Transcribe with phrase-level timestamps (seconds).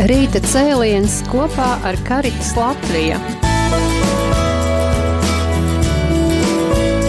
[0.00, 3.18] Rīta cēliens kopā ar Karitas Latviju.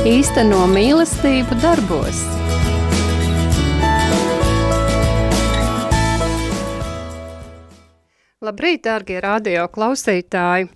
[0.04, 2.19] Īsteno mīlestību darbos.
[8.43, 10.68] Labrīt, dārgie radio klausītāji!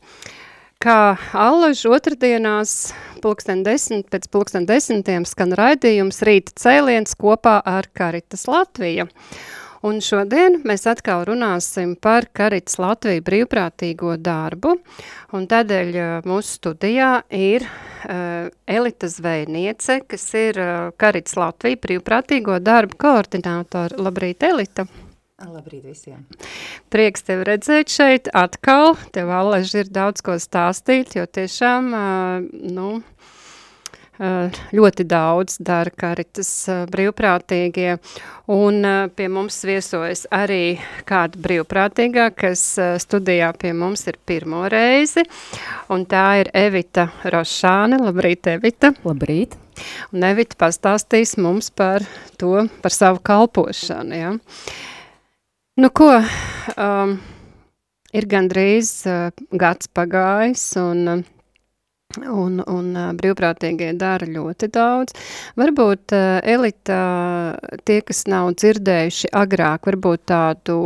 [0.80, 8.48] Kā allaž otrdienās, pulksten desmit, pēc pulksten desmitiem skan raidījums Rīta cēliens kopā ar Karitas
[8.48, 9.10] Latviju.
[9.88, 14.74] Un šodien mēs atkal runāsim par Karits Latviju brīvprātīgo darbu,
[15.38, 22.58] un tādēļ uh, mūsu studijā ir uh, Elita Zvejniece, kas ir uh, Karits Latviju brīvprātīgo
[22.64, 24.00] darbu koordinātori.
[24.02, 24.88] Labrīt, Elita!
[25.46, 26.26] Labrīt visiem!
[26.92, 32.98] Prieks tevi redzēt šeit atkal, tev allaži ir daudz ko stāstīt, jo tiešām, uh, nu,
[33.00, 33.17] Eh,
[34.18, 36.50] ļoti daudz dara karitas
[36.92, 37.98] brīvprātīgie,
[38.54, 42.64] un pie mums viesojas arī kāda brīvprātīgā, kas
[43.04, 45.28] studijā pie mums ir pirmo reizi,
[45.94, 48.02] un tā ir Evita Rošāne.
[48.02, 48.96] Labrīt, Evita!
[49.06, 49.58] Labrīt!
[50.14, 52.06] Un Evita pastāstīs mums par
[52.42, 54.34] to, par savu kalpošanu, ja?
[55.78, 56.10] Nu ko,
[56.74, 57.18] um,
[58.18, 61.26] ir gandrīz uh, gads pagājis, un uh,
[62.16, 65.12] Un, un brīvprātīgie dara ļoti daudz.
[65.60, 67.00] Varbūt elita,
[67.84, 70.78] tie, kas nav dzirdējuši agrāk, varbūt tādu,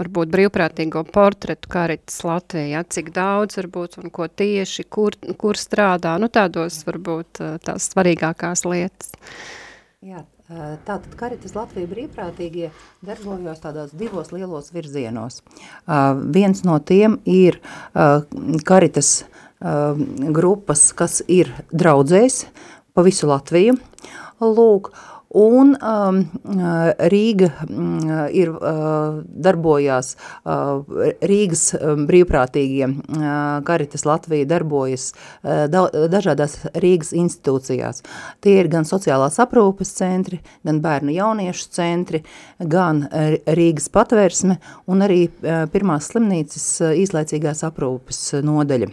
[0.00, 6.32] varbūt brīvprātīgo portretu karitas Latvijā, cik daudz varbūt un ko tieši, kur, kur strādā, nu
[6.32, 9.12] tādos varbūt tās svarīgākās lietas.
[10.02, 12.72] Jā, Tātad Karitas Latvija brīvprātīgie
[13.06, 15.38] darbojas tādos divos lielos virzienos.
[15.86, 17.56] Uh, viens no tiem ir
[17.94, 18.26] uh,
[18.68, 19.22] Karitas
[19.62, 22.44] grupas, kas ir draudzēs
[22.92, 23.78] pa visu Latviju.
[24.42, 24.90] Lūk,
[25.32, 26.18] Un um,
[27.08, 28.02] Rīga um,
[28.36, 30.12] ir uh, darbojās
[30.44, 30.82] uh,
[31.24, 33.30] Rīgas um, brīvprātīgie uh,
[33.64, 38.04] Karitas Latvija darbojas uh, da, dažādās Rīgas institūcijās.
[38.44, 42.20] Tie ir gan sociālās aprūpes centri, gan bērnu jauniešu centri,
[42.60, 43.06] gan
[43.48, 44.60] Rīgas patvērsme
[44.92, 48.92] un arī uh, pirmās slimnīcas uh, īslaicīgās aprūpes nodaļa.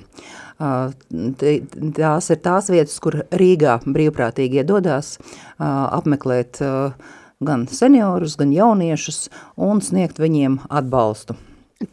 [0.59, 5.15] Tās ir tās vietas, kur Rīgā brīvprātīgi iedodās
[5.59, 6.59] apmeklēt
[7.39, 11.37] gan seniorus, gan jauniešus un sniegt viņiem atbalstu.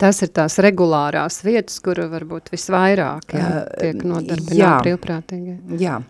[0.02, 5.54] Tas ir tās regulārās vietas, kur varbūt visvairāk jā, tiek nodarbināti brīvprātīgi.
[5.78, 6.00] Jā,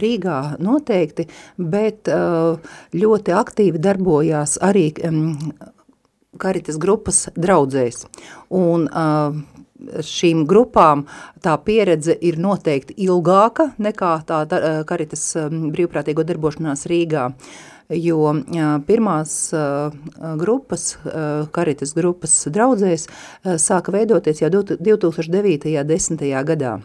[0.00, 1.28] Rīgā noteikti,
[1.60, 2.08] bet
[2.96, 4.86] ļoti aktīvi darbojās arī
[6.40, 8.06] Karitas grupas draudzēs.
[8.56, 8.88] Un
[10.04, 11.06] šīm grupām
[11.42, 14.44] tā pieredze ir noteikti ilgāka nekā tā
[14.88, 15.24] Karitas
[15.72, 17.30] brīvprātīgo darbošanās Rīgā,
[17.90, 18.34] jo
[18.86, 19.34] pirmās
[20.40, 20.86] grupas,
[21.56, 23.08] Karitas grupas draudzēs,
[23.58, 25.76] sāka veidoties jau 2009.
[25.90, 26.24] 10.
[26.46, 26.78] gadā.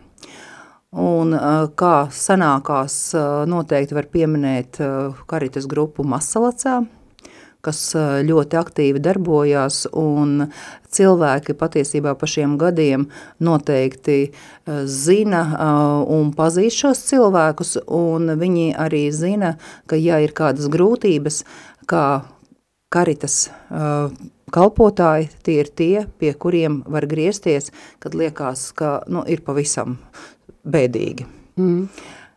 [0.96, 1.34] Un
[1.76, 3.00] kā sanākās
[3.52, 4.80] noteikti var pieminēt
[5.28, 6.80] Karitas grupu Masalacā,
[7.66, 7.80] kas
[8.28, 10.48] ļoti aktīvi darbojās, un
[10.96, 13.08] cilvēki patiesībā pa šiem gadiem
[13.44, 14.20] noteikti
[14.86, 15.42] zina
[16.12, 19.56] un pazīst šos cilvēkus, un viņi arī zina,
[19.90, 21.42] ka ja ir kādas grūtības,
[21.90, 22.06] kā
[22.94, 23.50] karitas
[24.56, 29.98] kalpotāji, tie ir tie, pie kuriem var griezties, kad liekas, ka nu, ir pavisam
[30.64, 31.28] bēdīgi.
[31.60, 31.88] Mm.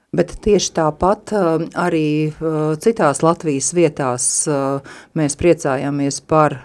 [0.08, 4.80] Bet tieši tāpat uh, arī uh, citās Latvijas vietās uh,
[5.12, 6.56] mēs priecājamies par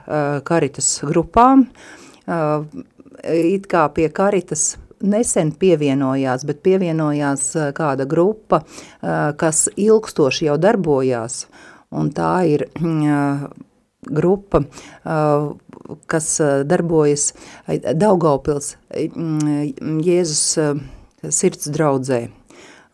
[0.47, 1.67] karitas grupām.
[2.23, 8.61] It kā pie karitas nesen pievienojās, bet pievienojās kāda grupa,
[9.39, 11.41] kas ilgstoši jau darbojās,
[11.91, 12.63] un tā ir
[14.07, 14.63] grupa,
[16.07, 16.29] kas
[16.71, 17.33] darbojas
[17.99, 20.45] Daugaupils Jēzus
[21.27, 22.21] sirds draudzē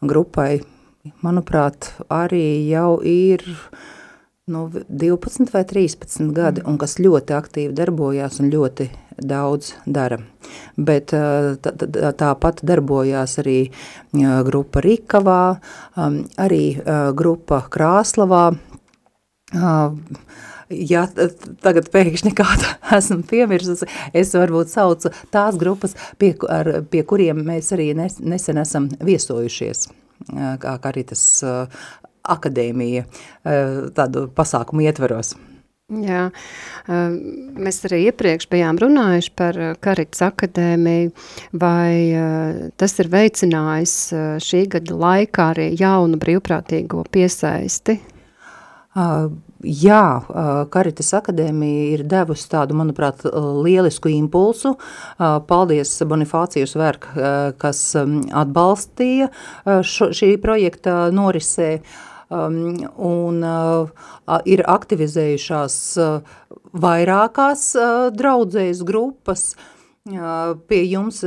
[0.01, 0.61] grupai,
[1.23, 3.43] manuprāt, arī jau ir
[4.49, 10.17] nu, 12 vai 13 gadi, un kas ļoti aktīvi darbojās un ļoti daudz dara.
[10.79, 11.73] Bet tā,
[12.17, 13.59] tāpat darbojās arī
[14.47, 15.59] grupa Rikavā,
[16.39, 16.63] arī
[17.19, 18.45] grupa Krāslavā,
[20.69, 21.05] ja
[21.63, 22.69] tagad pēkšņi kādu
[22.99, 28.61] esmu piemirsusi, es varbūt saucu tās grupas, pie, ar, pie kuriem mēs arī nes, nesen
[28.61, 29.87] esam viesojušies,
[30.61, 31.25] kā Karitas
[32.29, 33.05] akadēmija
[33.97, 35.35] tādu pasākumu ietveros.
[35.89, 36.27] Jā,
[36.85, 41.09] mēs arī iepriekš bijām runājuši par Karits akadēmiju,
[41.57, 43.95] vai tas ir veicinājis
[44.45, 47.97] šī gada laikā arī jaunu brīvprātīgo piesaisti?
[49.63, 50.03] Jā,
[50.71, 53.25] Karitas akadēmija ir devusi tādu, manuprāt,
[53.63, 54.75] lielisku impulsu.
[55.19, 57.09] Paldies Bonifācijas verk,
[57.61, 59.31] kas atbalstīja
[59.83, 61.71] šo, šī projekta norisē.
[62.29, 63.41] Un
[64.45, 65.81] ir aktivizējušās
[66.85, 67.65] vairākās
[68.13, 69.51] draudzējas grupas,
[70.09, 71.19] Pie jums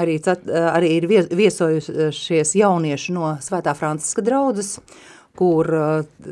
[0.00, 0.16] arī,
[0.48, 1.04] arī ir
[1.36, 4.80] viesojušies jaunieši no Svētā Franciska draudzes,
[5.36, 5.68] kur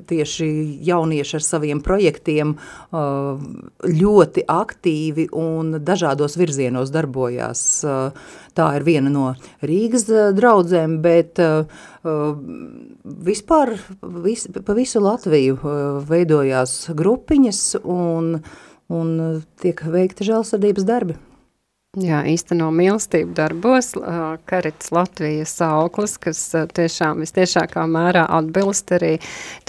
[0.09, 0.49] tieši
[0.87, 2.55] jaunieši ar saviem projektiem
[2.93, 7.65] ļoti aktīvi un dažādos virzienos darbojās.
[8.55, 9.27] Tā ir viena no
[9.67, 10.07] Rīgas
[10.37, 11.41] draudzēm, bet
[13.31, 13.75] vispār
[14.25, 15.59] vis, pa visu Latviju
[16.09, 18.35] veidojās grupiņas un,
[18.93, 19.15] un
[19.63, 21.19] tiek veikta žēlsirdības darbi.
[21.95, 23.93] Jā, īsteno mīlestību darbos,
[24.51, 26.41] Karits Latvijas auklis, kas
[26.75, 29.13] tiešām vistiešākā mērā atbilst arī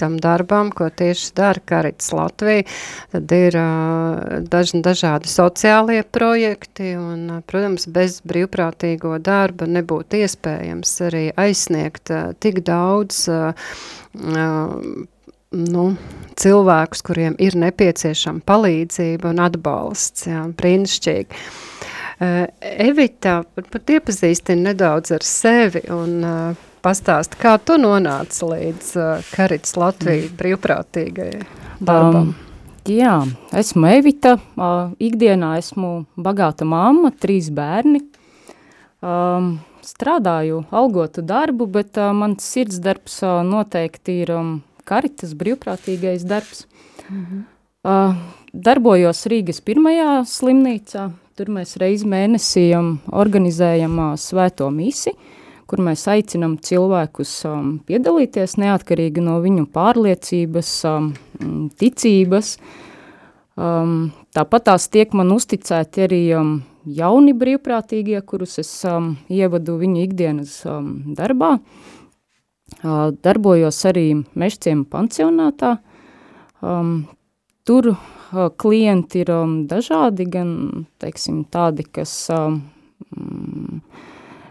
[0.00, 2.64] tam darbam, ko tieši dara Karits Latvija.
[3.12, 3.58] Tad ir
[4.50, 12.10] daži dažādi sociālie projekti un, protams, bez brīvprātīgo darba nebūtu iespējams arī aizsniegt
[12.42, 13.22] tik daudz
[15.56, 15.86] nu,
[16.42, 20.26] cilvēkus, kuriem ir nepieciešama palīdzība un atbalsts.
[20.26, 21.46] Jā, brīnišķīgi.
[22.16, 22.46] Eh,
[22.86, 29.76] Evita, varbūt iepazīstini nedaudz ar sevi un uh, pastāst, kā tu nonāci līdz uh, Karits
[29.76, 30.36] Latviju mm.
[30.38, 31.42] brīvprātīgajai
[31.84, 32.30] darbam.
[32.30, 33.18] Um, jā,
[33.60, 38.00] esmu Evita, uh, ikdienā esmu bagāta mamma, trīs bērni.
[39.04, 44.56] Um, strādāju algotu darbu, bet uh, mans sirds darbs uh, noteikti ir um,
[44.88, 46.64] Karitas brīvprātīgais darbs.
[47.10, 47.44] Mm -hmm.
[47.84, 48.16] uh,
[48.54, 55.10] darbojos Rīgas pirmajā slimnīcā, Tur mēs reiz mēnesī um, organizējam uh, svēto misi,
[55.68, 61.10] kur mēs aicinam cilvēkus um, piedalīties neatkarīgi no viņu pārliecības, um,
[61.76, 62.54] ticības.
[63.52, 63.92] Um,
[64.32, 66.56] tāpat tās tiek man uzticēti arī um,
[66.88, 70.90] jauni brīvprātīgie, kurus es um, ievadu viņu ikdienas um,
[71.20, 71.58] darbā.
[72.80, 75.76] Uh, darbojos arī Mešciem pansionātā.
[76.64, 77.02] Um,
[77.68, 77.92] tur
[78.58, 80.50] klienti ir um, dažādi, gan
[81.02, 82.62] teiksim, tādi, kas um,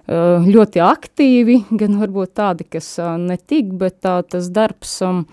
[0.05, 5.25] ļoti aktīvi, gan varbūt tādi, kas uh, netik, bet tā, tas darbs um,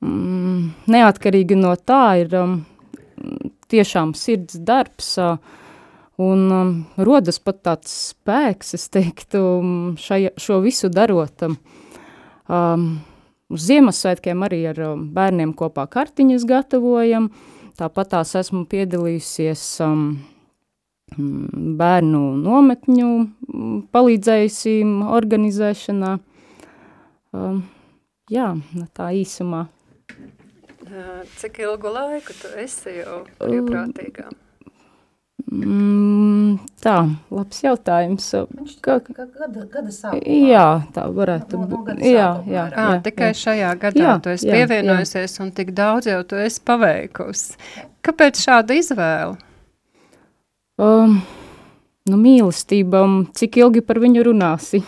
[0.00, 2.60] neatkarīgi no tā ir um,
[3.70, 5.36] tiešām sirds darbs, uh,
[6.20, 9.40] un um, rodas pat tāds spēks, es teiktu,
[10.00, 11.46] šaja, šo visu darot.
[12.50, 12.90] Um,
[13.50, 17.30] Uz Ziemassvētkiem arī ar um, bērniem kopā kartiņas gatavojam.
[17.80, 20.04] Tāpat tās esmu piedalījusies um,
[21.16, 24.74] mm, bērnu nometņu mm, palīdzējusi
[25.20, 26.12] organizēšanā.
[27.34, 27.64] Um,
[28.30, 28.52] jā,
[28.94, 29.66] tā īsumā.
[31.38, 34.30] Cik ilgu laiku tu esi jau brīvprātīgā?
[34.30, 34.46] Um,
[35.50, 36.39] Mm,
[36.82, 36.96] tā,
[37.32, 38.26] labs jautājums.
[38.84, 40.38] Kā, gada, gada sākumā?
[40.50, 40.64] Jā,
[40.94, 41.90] tā varētu būt.
[41.90, 43.36] No, no jā, jā, jā, jā, tikai jā.
[43.42, 45.44] šajā gadā jā, tu esi jā, pievienojusies jā.
[45.44, 47.76] un tik daudz jau tu esi paveikusi.
[48.06, 49.38] Kāpēc šāda izvēle?
[50.80, 51.18] Um,
[52.08, 53.04] nu, mīlestība,
[53.36, 54.82] cik ilgi par viņu runāsi?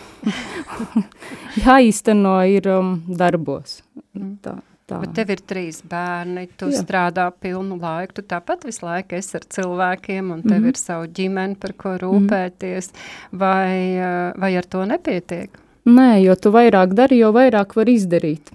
[1.63, 3.81] Jāīsteno ir um, darbos.
[4.17, 4.37] Mm.
[4.43, 4.57] Tā.
[4.93, 4.99] Tā.
[5.01, 6.83] Bet tev ir trīs bērni, tu Jā.
[6.83, 10.67] strādā pilnu laiku, tu tāpat visu laiku esi ar cilvēkiem, un tev mm -hmm.
[10.69, 13.39] ir savu ģimeni, par ko rūpēties, mm -hmm.
[13.39, 15.49] vai, eh, vai ar to nepietiek?
[15.85, 18.51] Nē, jo tu vairāk dari, jo vairāk var izdarīt.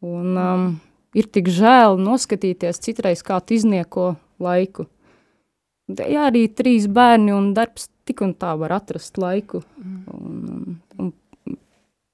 [0.00, 0.80] Un um,
[1.14, 4.86] ir tik žēl noskatīties citreiz, kā tu iznieko laiku.
[5.88, 10.04] Jā, arī trīs bērni un darbs tik un tā var atrast laiku mm.
[10.06, 11.12] un, un,
[11.46, 11.58] un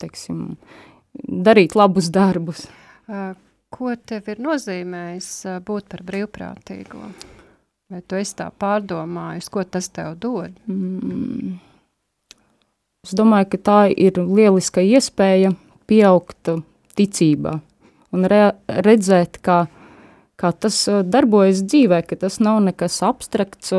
[0.02, 0.56] teiksim,
[1.28, 2.66] darīt labus darbus.
[3.74, 5.30] Ko tev ir nozīmējis
[5.66, 7.10] būt par brīvprātīgo?
[7.88, 10.52] Vai tu esi tā pārdomājis, ko tas tev dod?
[10.68, 11.56] Mm.
[13.06, 15.54] Es domāju, ka tā ir lieliska iespēja
[15.88, 16.50] pieaugt
[16.98, 17.58] ticībā
[18.12, 19.62] un re redzēt, kā,
[20.40, 23.72] kā tas darbojas dzīvē, ka tas nav nekas abstrakts,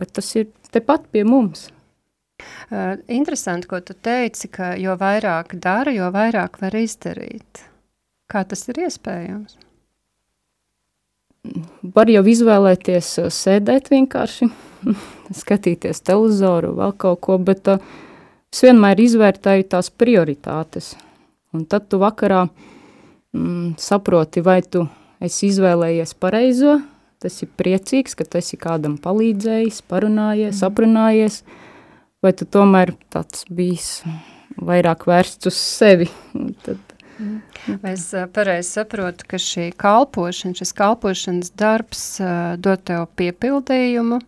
[0.00, 1.68] bet tas ir tepat pie mums.
[3.08, 7.66] Interesanti, ko tu teici, ka jo vairāk dara, jo vairāk var izdarīt.
[8.30, 9.56] Kā tas ir iespējams?
[11.96, 14.50] Var jau izvēlēties uh, sēdēt vienkārši,
[15.42, 17.80] skatīties televizoru, vēl kaut ko, bet uh,
[18.52, 20.92] es vienmēr izvērtēju tās prioritātes.
[21.56, 24.84] Un tad tu vakarā mm, saproti, vai tu
[25.18, 26.76] esi izvēlējies pareizo,
[27.20, 30.68] tas ir priecīgs, ka tu esi kādam palīdzējis, parunājies, mm.
[30.70, 31.40] aprunājies,
[32.22, 34.04] vai tu tomēr tāds bijis
[34.60, 36.06] vairāk vērsts uz sevi.
[36.62, 36.89] Tad
[37.82, 42.02] Vai es pareizi saprotu, ka šī kalpošana, šis kalpošanas darbs
[42.62, 44.20] dod tev piepildījumu,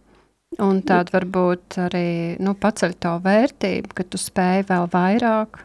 [0.63, 2.07] un tāda varbūt arī
[2.43, 5.63] nu, paceļ to vērtību, ka tu spēj vēl vairāk?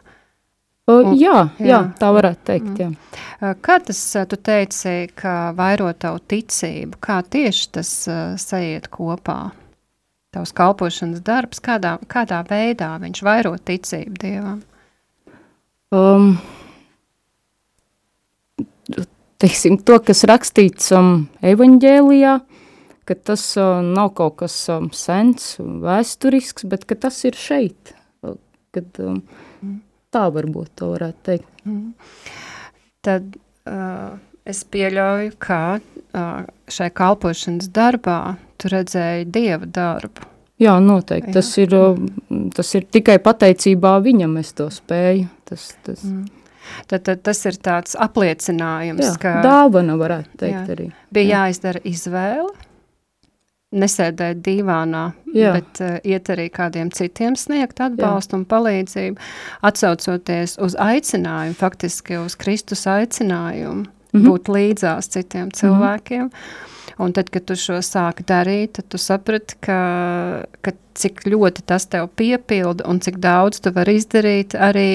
[0.88, 2.88] Un, jā, jā, jā, tā varētu teikt, jā.
[3.60, 7.90] Kā tas, tu teici, ka vairo tavu ticību, kā tieši tas
[8.40, 9.50] sajiet kopā?
[10.32, 14.58] Tavs kalpošanas darbs, kādā, kādā veidā viņš vairo ticību Dievam?
[15.88, 16.34] Um,
[19.42, 22.38] teiksim, to, kas rakstīts um, evaņģēlijā,
[23.08, 27.94] ka tas uh, nav kaut kas um, sens, vēsturisks, bet ka tas ir šeit.
[28.74, 29.22] Kad, um,
[30.12, 31.62] tā varbūt to varētu teikt.
[31.64, 31.92] Mm.
[33.04, 34.18] Tad uh,
[34.48, 38.18] es pieļauju, ka uh, šai kalpošanas darbā
[38.60, 40.26] tu redzēji Dieva darbu.
[40.58, 41.30] Jā, noteikti.
[41.30, 41.38] Jā.
[41.38, 45.28] Tas, ir, uh, tas ir tikai pateicībā viņam es to spēju.
[45.48, 46.02] Tas, tas.
[46.02, 46.26] Mm.
[46.88, 49.34] Tad, tad tas ir tāds apliecinājums, jā, ka...
[49.44, 50.88] dāvana varētu teikt jā, arī.
[51.14, 51.42] Bija jā.
[51.44, 52.52] jāizdara izvēle,
[53.78, 55.04] nesēdēt dīvānā,
[55.36, 55.52] jā.
[55.58, 58.40] bet uh, iet arī kādiem citiem sniegt atbalstu jā.
[58.40, 59.28] un palīdzību,
[59.68, 64.24] atsaucoties uz aicinājumu, faktiski uz Kristus aicinājumu, mm -hmm.
[64.24, 66.24] būt līdzās citiem cilvēkiem.
[66.24, 66.74] Mm -hmm.
[66.98, 69.78] Un tad, kad tu šo sāki darīt, tad tu saprati, ka,
[70.66, 74.88] ka cik ļoti tas tev piepilda un cik daudz tu vari izdarīt arī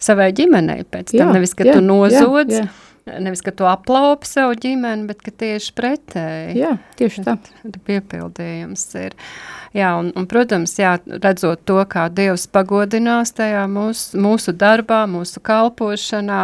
[0.00, 1.20] savai ģimenei pēc tam.
[1.20, 2.89] Jā, Nevis, ka jā, tu nozodz, jā, jā.
[3.06, 6.58] Nevis, ka tu aplaupi savu ģimeni, bet tieši pretēji.
[6.60, 7.36] Jā, tieši tā.
[7.86, 9.16] Piepildījums ir.
[9.70, 15.38] Jā, un, un, protams, jā, redzot to, kā Dievs pagodinās tajā mūsu, mūsu darbā, mūsu
[15.46, 16.40] kalpošanā,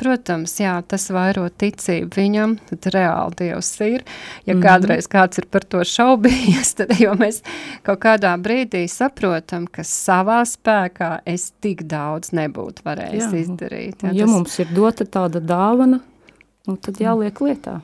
[0.00, 4.00] protams, jā, tas vairo ticību viņam, tad reāli Dievs ir.
[4.46, 4.64] Ja mm -hmm.
[4.64, 7.42] kādreiz kāds ir par to šaubījies, tad jau mēs
[7.82, 13.38] kaut kādā brīdī saprotam, ka savā spēkā es tik daudz nebūtu varējis jā.
[13.44, 14.02] izdarīt.
[14.02, 14.32] Jā, ja tas...
[14.32, 16.00] mums ir dota tāda dāvana,
[16.68, 17.80] nu, tad jāliek lietā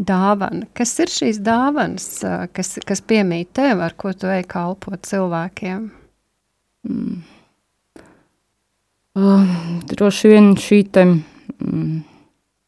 [0.00, 0.66] dāvana.
[0.76, 2.08] Kas ir šīs dāvanas,
[2.56, 5.88] kas, kas piemīt tev, ar ko tu ej kalpot cilvēkiem?
[6.88, 7.24] Mm.
[9.16, 9.56] Uh,
[9.88, 11.94] droši vien šī te, mm,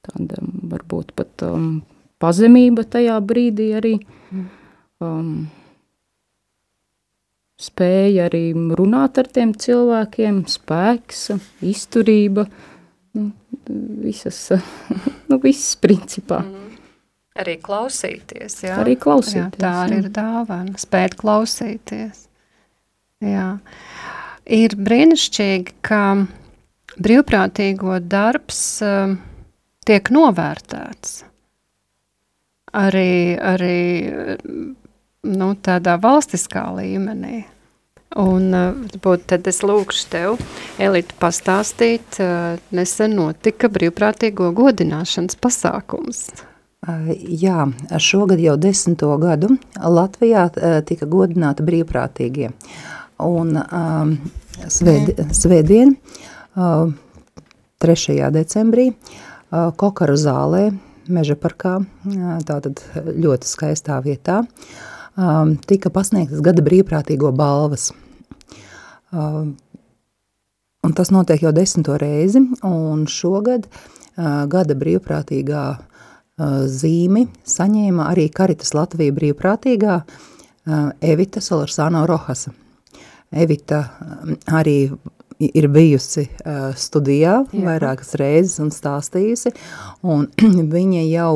[0.08, 0.40] tāda
[0.72, 1.82] varbūt pat um,
[2.22, 3.94] pazemība tajā brīdī arī.
[4.32, 4.46] Mm.
[5.04, 5.32] Um,
[7.58, 11.28] spēja arī runāt ar tiem cilvēkiem, spēks,
[11.66, 12.46] izturība,
[13.18, 13.28] nu,
[14.04, 14.40] visas,
[15.30, 16.40] nu, viss principā.
[16.46, 16.64] Mm.
[17.38, 18.74] Arī klausīties, jā.
[18.82, 19.60] Arī klausīties.
[19.60, 22.24] Jā, tā arī ir dāvana, spēt klausīties.
[23.22, 23.46] Jā.
[24.58, 26.02] Ir brīnišķīgi, ka
[26.98, 29.14] brīvprātīgo darbs uh,
[29.86, 31.22] tiek novērtēts.
[32.78, 33.78] Arī, arī
[35.24, 37.44] nu, tādā valstiskā līmenī.
[38.16, 40.38] Un uh, tad es lūkšu tev,
[40.80, 46.28] Elita, pastāstīt, uh, nesen notika brīvprātīgo godināšanas pasākums.
[47.18, 47.66] Jā,
[48.00, 50.44] šogad jau desmito gadu Latvijā
[50.86, 52.52] tika godināti brīvprātīgie.
[53.26, 54.12] Un um,
[54.70, 55.96] sved, svētdien,
[56.54, 56.92] uh,
[57.82, 58.30] 3.
[58.34, 60.68] decembrī, uh, Kokaru zālē,
[61.08, 64.44] Meža parkā, uh, tātad ļoti skaistā vietā,
[65.18, 67.90] um, tika pasniegtas gada brīvprātīgo balvas.
[69.10, 69.50] Uh,
[70.86, 75.66] un tas notiek jau desmito reizi, un šogad uh, gada brīvprātīgā
[76.70, 79.94] zīmi saņēma arī Karitas Latvija brīvprātīgā
[81.02, 82.52] Evita Solarsāno Rohasa.
[83.34, 83.80] Evita
[84.54, 84.90] arī
[85.38, 86.26] ir bijusi
[86.78, 87.62] studijā Jā.
[87.66, 89.54] vairākas reizes un stāstījusi,
[90.06, 90.28] un
[90.76, 91.32] viņa jau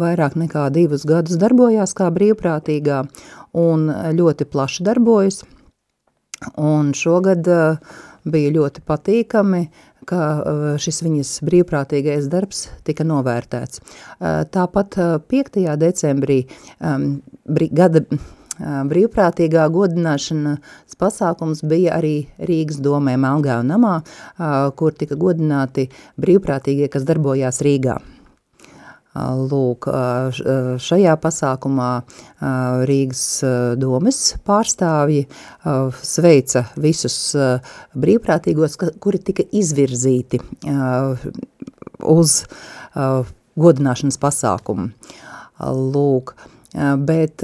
[0.00, 3.02] vairāk nekā divus gadus darbojās kā brīvprātīgā
[3.56, 5.42] un ļoti plaši darbojas.
[6.60, 7.48] Un šogad
[8.26, 9.62] bija ļoti patīkami
[10.06, 13.82] ka uh, šis viņas brīvprātīgais darbs tika novērtēts.
[13.82, 14.98] Uh, tāpat
[15.28, 15.60] 5.
[15.64, 16.42] Uh, decembrī
[16.80, 18.06] um, gada
[18.56, 23.98] brīvprātīgā godināšanas pasākums bija arī Rīgas domē Melgā un namā,
[24.80, 27.98] kur tika godināti brīvprātīgie, kas darbojās Rīgā.
[29.16, 29.86] Lūk,
[30.82, 31.90] šajā pasākumā
[32.90, 33.22] Rīgas
[33.80, 35.22] domes pārstāvji
[36.04, 37.16] sveica visus
[37.96, 40.42] brīvprātīgos, kuri tika izvirzīti
[42.16, 42.36] uz
[43.56, 44.90] godināšanas pasākumu.
[45.96, 46.34] Lūk,
[47.08, 47.40] bet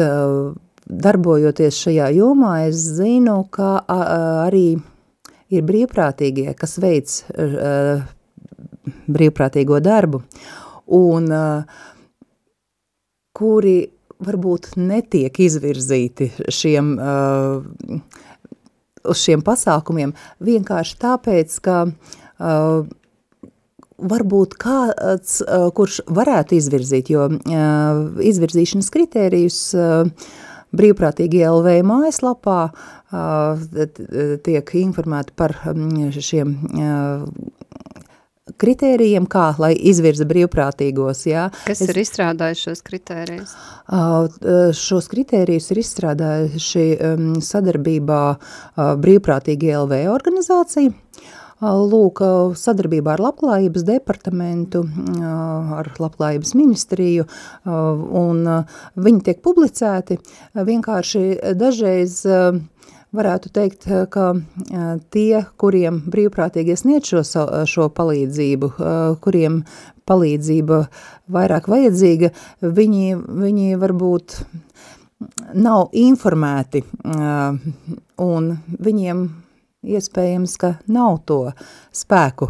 [0.93, 4.76] darbojoties šajā jomā, es zinu, ka arī
[5.52, 7.23] ir brīvprātīgie, kas veic
[9.09, 10.21] brīvprātīgo darbu,
[10.86, 11.82] un uh,
[13.36, 13.76] kuri
[14.22, 17.98] varbūt netiek izvirzīti šiem, uh,
[19.02, 22.90] uz šiem pasākumiem vienkārši tāpēc, ka uh,
[24.02, 25.36] varbūt kāds,
[25.76, 27.28] kurš varētu izvirzīt, jo
[28.32, 29.58] izvirzīšanas kritērijus
[30.74, 32.56] brīvprātīgi LV mājaslapā
[34.42, 35.54] tiek informēti par
[36.18, 36.56] šiem
[38.61, 41.25] kritērijiem, kā lai izvirza brīvprātīgos.
[41.30, 41.49] Jā.
[41.66, 43.54] Kas es, ir izstrādājis šos kritērijus?
[44.78, 48.23] Šos kritērijus ir izstrādājuši um, sadarbībā
[49.02, 50.92] brīvprātīgi LV organizācija.
[51.62, 52.18] Lūk,
[52.59, 54.80] sadarbībā ar Labklājības departamentu,
[55.23, 57.26] ar Labklājības ministriju,
[58.18, 58.42] un
[58.99, 60.18] viņi tiek publicēti.
[60.59, 61.23] Vienkārši
[61.54, 62.25] dažreiz
[63.12, 67.23] varētu teikt, eh, ka eh, tie, kuriem brīvprātīgi sniedz šo,
[67.69, 69.62] šo palīdzību, eh, kuriem
[70.09, 70.81] palīdzība
[71.33, 74.40] vairāk vajadzīga, viņi, viņi varbūt
[75.54, 76.81] nav informēti
[78.19, 78.49] un
[78.83, 79.21] viņiem
[79.87, 81.38] iespējams, ka nav to
[81.95, 82.49] spēku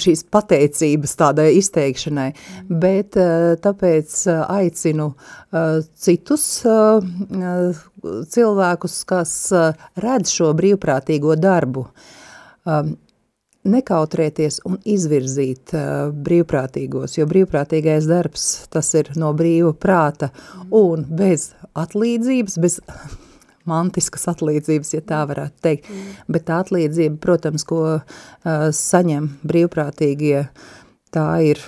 [0.00, 2.30] šīs pateicības tādai izteikšanai,
[2.68, 3.18] bet
[3.64, 4.16] tāpēc
[4.48, 5.12] aicinu
[6.06, 6.46] citus
[8.34, 9.32] cilvēkus, kas
[10.04, 11.86] redz šo brīvprātīgo darbu,
[13.64, 20.30] nekautrēties un izvirzīt uh, brīvprātīgos, jo brīvprātīgais darbs tas ir no brīva prāta
[20.74, 22.80] un bez atlīdzības, bez
[23.68, 25.90] mantiskas atlīdzības, ja tā varētu teikt.
[25.90, 26.14] Mm.
[26.36, 28.04] Bet tā atlīdzība, protams, ko uh,
[28.76, 30.46] saņem brīvprātīgie,
[31.14, 31.62] tā ir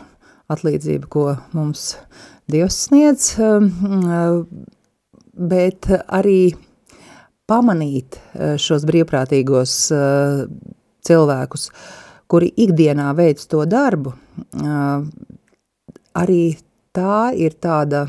[0.52, 1.94] atlīdzība, ko mums
[2.50, 4.44] Dievs sniedz, uh,
[5.34, 6.54] bet arī
[7.50, 8.18] pamanīt
[8.62, 10.44] šos brīvprātīgos uh,
[11.06, 11.70] cilvēkus,
[12.30, 15.06] kuri ikdienā veic to darbu, uh,
[16.18, 16.42] arī
[16.96, 18.06] tā ir tāda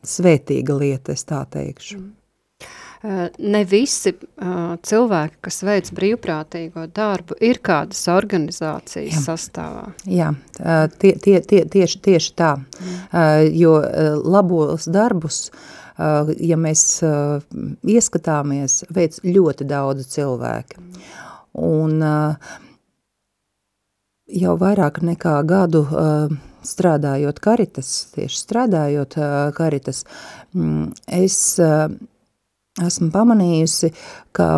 [0.00, 2.00] svētīga lieta, es tā teikšu.
[2.00, 2.16] Mm.
[3.00, 9.22] Ne visi uh, cilvēki, kas veic brīvprātīgo darbu, ir kādas organizācijas Jā.
[9.24, 9.86] sastāvā.
[10.04, 10.34] Jā,
[11.00, 12.98] tie, tie, tie, tieši, tieši tā, mm.
[13.08, 13.72] uh, jo
[14.20, 17.40] labos darbus, uh, ja mēs uh,
[17.88, 20.84] ieskatāmies, veic ļoti daudz cilvēki.
[20.84, 21.08] Mm.
[21.70, 22.52] Un uh,
[24.28, 30.04] jau vairāk nekā gadu uh, strādājot karitas, tieši strādājot uh, karitas,
[30.52, 31.88] mm, es uh,
[32.86, 33.92] esmu pamanījusi,
[34.36, 34.50] ka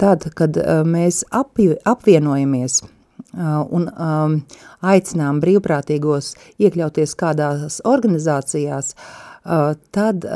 [0.00, 2.90] tad, kad uh, mēs apvi, apvienojamies uh,
[3.74, 4.38] un um,
[4.82, 8.94] aicinām brīvprātīgos iekļauties kādās organizācijās,
[9.96, 10.26] tad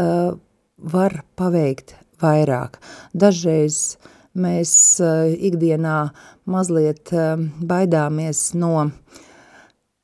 [0.95, 2.79] var paveikt vairāk.
[3.13, 3.99] Dažreiz
[4.33, 4.73] mēs
[5.51, 5.99] ikdienā
[6.49, 7.13] mazliet
[7.61, 8.95] baidāmies no uh,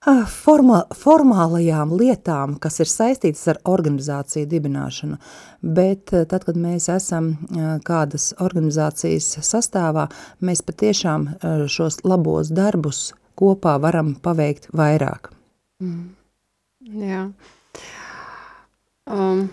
[0.06, 5.16] Ah, forma, formālajām lietām, kas ir saistītas ar organizāciju dibināšanu,
[5.74, 10.06] bet eh, tad, kad mēs esam eh, kādas organizācijas sastāvā,
[10.38, 13.08] mēs patiešām eh, šos labos darbus
[13.38, 15.32] kopā varam paveikt vairāk.
[15.82, 16.14] Mm.
[17.02, 17.24] Jā.
[19.10, 19.48] Um.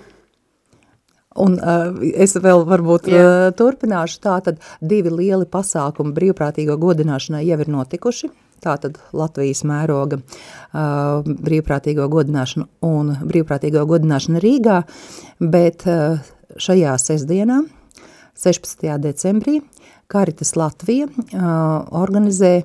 [1.43, 4.21] Un uh, es vēl varbūt uh, turpināšu.
[4.23, 8.31] Tā, tad divi lieli pasākumi brīvprātīgo godināšanai jau ir notikuši.
[8.63, 14.79] Tātad Latvijas mēroga uh, brīvprātīgo godināšanu un brīvprātīgo godināšanu Rīgā,
[15.43, 16.23] bet uh,
[16.55, 17.61] šajā sestdienā,
[18.39, 18.87] 16.
[19.03, 19.59] decembrī,
[20.11, 21.43] Karitas Latvija uh,
[21.99, 22.61] organizē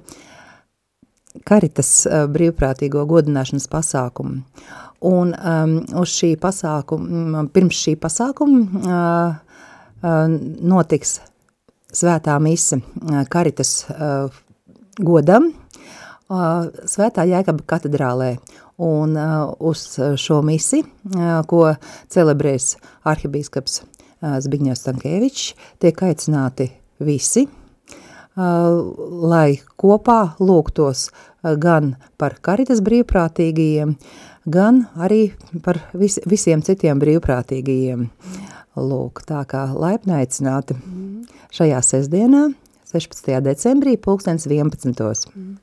[1.46, 4.42] Karitas uh, brīvprātīgo godināšanas pasākumu.
[5.06, 9.38] Un um, uz šī pasākuma, pirms šī pasākuma uh,
[10.02, 10.26] uh,
[10.60, 11.20] notiks
[11.96, 14.42] svētā mise uh, Karitas uh,
[15.00, 15.52] godam,
[16.30, 18.36] Svētā Jēkaba katedrālē.
[18.80, 19.82] Un uh, uz
[20.16, 21.72] šo misi, uh, ko
[22.08, 22.76] celebrēs
[23.10, 25.48] arhibīskaps uh, Zbigņevs Stankēvičs,
[25.82, 26.70] tiek aicināti
[27.02, 27.59] visi, uh,
[28.36, 31.08] lai kopā lūgtos
[31.42, 33.96] gan par karitas brīvprātīgajiem,
[34.46, 35.32] gan arī
[35.64, 38.08] par vis, visiem citiem brīvprātīgajiem.
[38.80, 40.76] Lūk, tā kā laipni aicināti
[41.52, 42.52] šajā sestdienā,
[42.92, 43.40] 16.
[43.44, 44.94] decembrī, pulkstens 11.
[45.34, 45.58] Mm.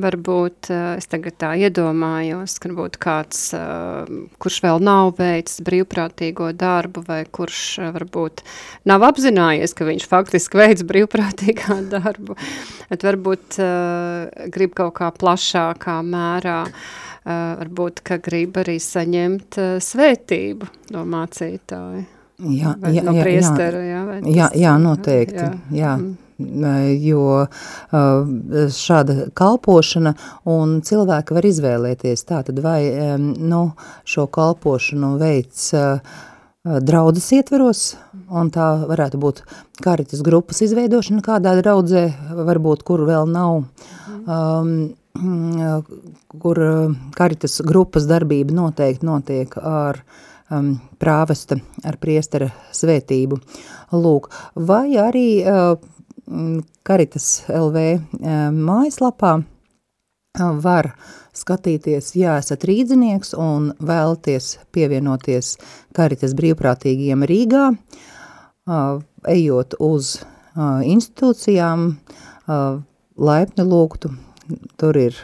[0.00, 6.50] Varbūt eh, es tagad tā iedomājos, ka būtu kāds, eh, kurš vēl nav veicis brīvprātīgo
[6.56, 8.44] darbu, vai kurš eh, varbūt
[8.88, 12.38] nav apzinājies, ka viņš faktiski veids brīvprātīgā darbu,
[12.90, 13.60] bet varbūt
[14.54, 16.62] grib kaut kā plašākā mērā,
[17.24, 22.06] varbūt, ka grib arī saņemt svētību no mācītāja.
[22.40, 25.52] Jā, vai jā, no priestera, jā, jā, jā, jā, noteikti, jā.
[25.76, 25.94] jā.
[26.00, 26.29] Mm
[27.00, 27.46] jo
[28.76, 30.14] šāda kalpošana
[30.50, 32.80] un cilvēki var izvēlēties tātad vai
[33.18, 33.62] nu,
[34.08, 35.70] šo kalpošanu veids
[36.60, 37.82] draudzes ietveros,
[38.28, 39.42] un tā varētu būt
[39.80, 42.04] karitas grupas izveidošana kādā draudzē,
[42.36, 43.62] varbūt kur vēl nav,
[44.28, 44.74] um,
[46.40, 46.60] kur
[47.16, 50.02] karitas grupas darbība noteikti notiek ar
[50.52, 53.40] um, prāvesta, ar priestera svētību.
[53.96, 55.74] Lūk, vai arī uh,
[56.86, 59.40] karitas LV uh, mājaslapā
[60.38, 60.92] var
[61.34, 65.56] skatīties, ja esat rīdzinieks un vēlties pievienoties
[65.96, 67.70] Karitas brīvprātīgiem Rīgā,
[69.28, 70.20] ejot uz
[70.86, 71.86] institūcijām,
[73.16, 74.12] laipni lūgtu,
[74.78, 75.18] tur ir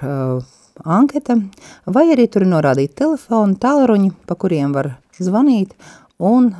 [0.85, 1.39] anketa,
[1.87, 5.75] vai arī tur ir norādīti telefoni, tālruņi, pa kuriem var zvanīt,
[6.19, 6.51] un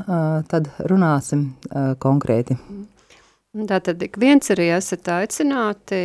[0.51, 1.49] tad runāsim
[2.03, 2.59] konkrēti.
[3.57, 5.99] Tātad ik viens arī esat aicināti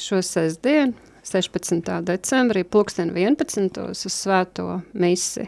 [0.00, 0.94] šo sestdienu
[1.28, 1.82] 16.
[2.08, 3.82] decembrī, pulksten 11.
[3.90, 5.44] uz svēto misi.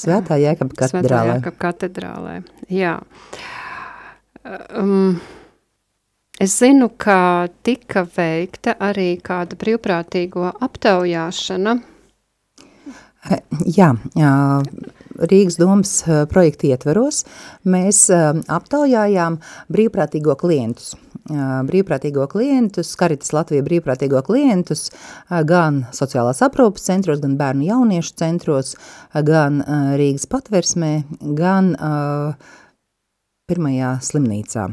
[0.00, 1.00] Svētā Jēkab katedrālē.
[1.00, 2.34] Svētā Jēkab katedrālē,
[2.72, 2.98] jā.
[4.76, 5.20] Um,
[6.40, 11.78] es zinu, ka tika veikta arī kāda brīvprātīgo aptaujāšana.
[13.68, 14.34] Jā, jā
[15.20, 15.94] Rīgas domas
[16.32, 17.24] projekta ietveros
[17.68, 19.40] mēs aptaujājām
[19.72, 20.94] brīvprātīgo klientus–
[21.30, 24.88] brīvprātīgo klientus, Karitas Latvija brīvprātīgo klientus
[25.46, 28.74] gan sociālās aprūpas centros, gan bērnu jauniešu centros,
[29.14, 29.62] gan
[30.00, 30.92] Rīgas patversmē,
[31.38, 31.74] gan
[33.50, 34.66] pirmajā slimnīcā.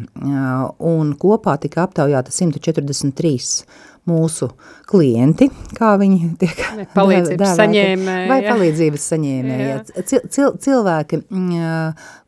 [0.86, 3.66] Un kopā tika aptaujāta 143
[4.08, 4.50] mūsu
[4.90, 6.64] klienti, kā viņi tiek
[6.96, 8.30] palīdzības saņēmēji.
[8.32, 9.76] Vai palīdzības saņēmēji.
[10.08, 11.22] Cil, cil, cilvēki,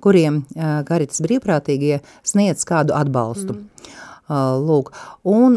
[0.03, 0.43] kuriem
[0.89, 3.57] Karitas brīvprātīgie sniedz kādu atbalstu.
[3.57, 3.97] Mm.
[4.29, 4.91] Lūk,
[5.25, 5.55] un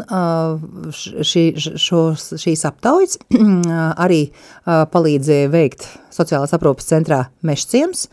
[0.97, 3.19] šī, šos, šīs aptaujas
[4.05, 4.23] arī
[4.65, 8.07] palīdzēja veikt sociālās aprūpas centrā Mešciems,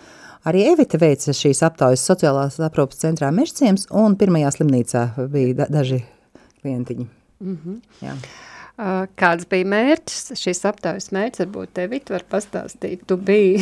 [0.49, 6.01] Arī Evita veica šīs aptaujas sociālās aprūpas centrā Mešciems, un pirmajā slimnīcā bija da daži
[6.63, 7.20] klientiņi.
[7.41, 7.81] Mm -hmm.
[8.01, 8.17] Jā.
[9.21, 13.59] Kāds bija mērķis, šīs aptaujas mērķis, varbūt tevi var pastāstīt, tu biji,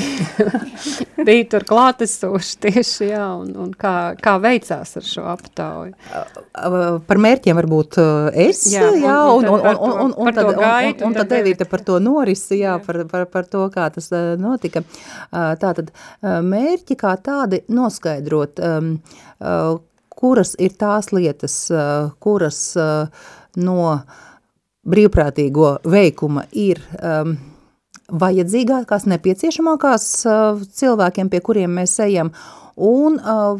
[1.27, 5.97] biji tur klātesoši tieši, jā, un, un kā, kā veicās ar šo aptauju?
[7.09, 7.99] Par mērķiem varbūt
[8.45, 11.67] es, jā, jā un, un, un, un, un, un, tad, gaitu, un, un tad Evita
[11.67, 14.85] par to norisi, jā, par, par, par to, kā tas notika.
[15.33, 15.91] Tātad
[16.23, 18.62] mērķi kā tādi noskaidrot,
[20.19, 21.59] kuras ir tās lietas,
[22.23, 22.62] kuras
[23.61, 23.99] no
[24.88, 27.35] brīvprātīgo veikuma ir um,
[28.09, 32.33] vajadzīgākās, nepieciešamākās uh, cilvēkiem, pie kuriem mēs ejam,
[32.77, 33.59] un uh,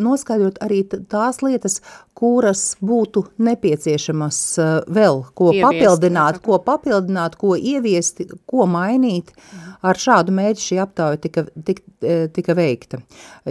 [0.00, 1.78] noskaidrot arī tās lietas,
[2.18, 9.32] kuras būtu nepieciešamas uh, vēl, ko ieviest, papildināt, ko papildināt, ko ieviest, ko mainīt.
[9.78, 12.98] Ar šādu mērķi šī aptauja tika, tika, e, tika veikta,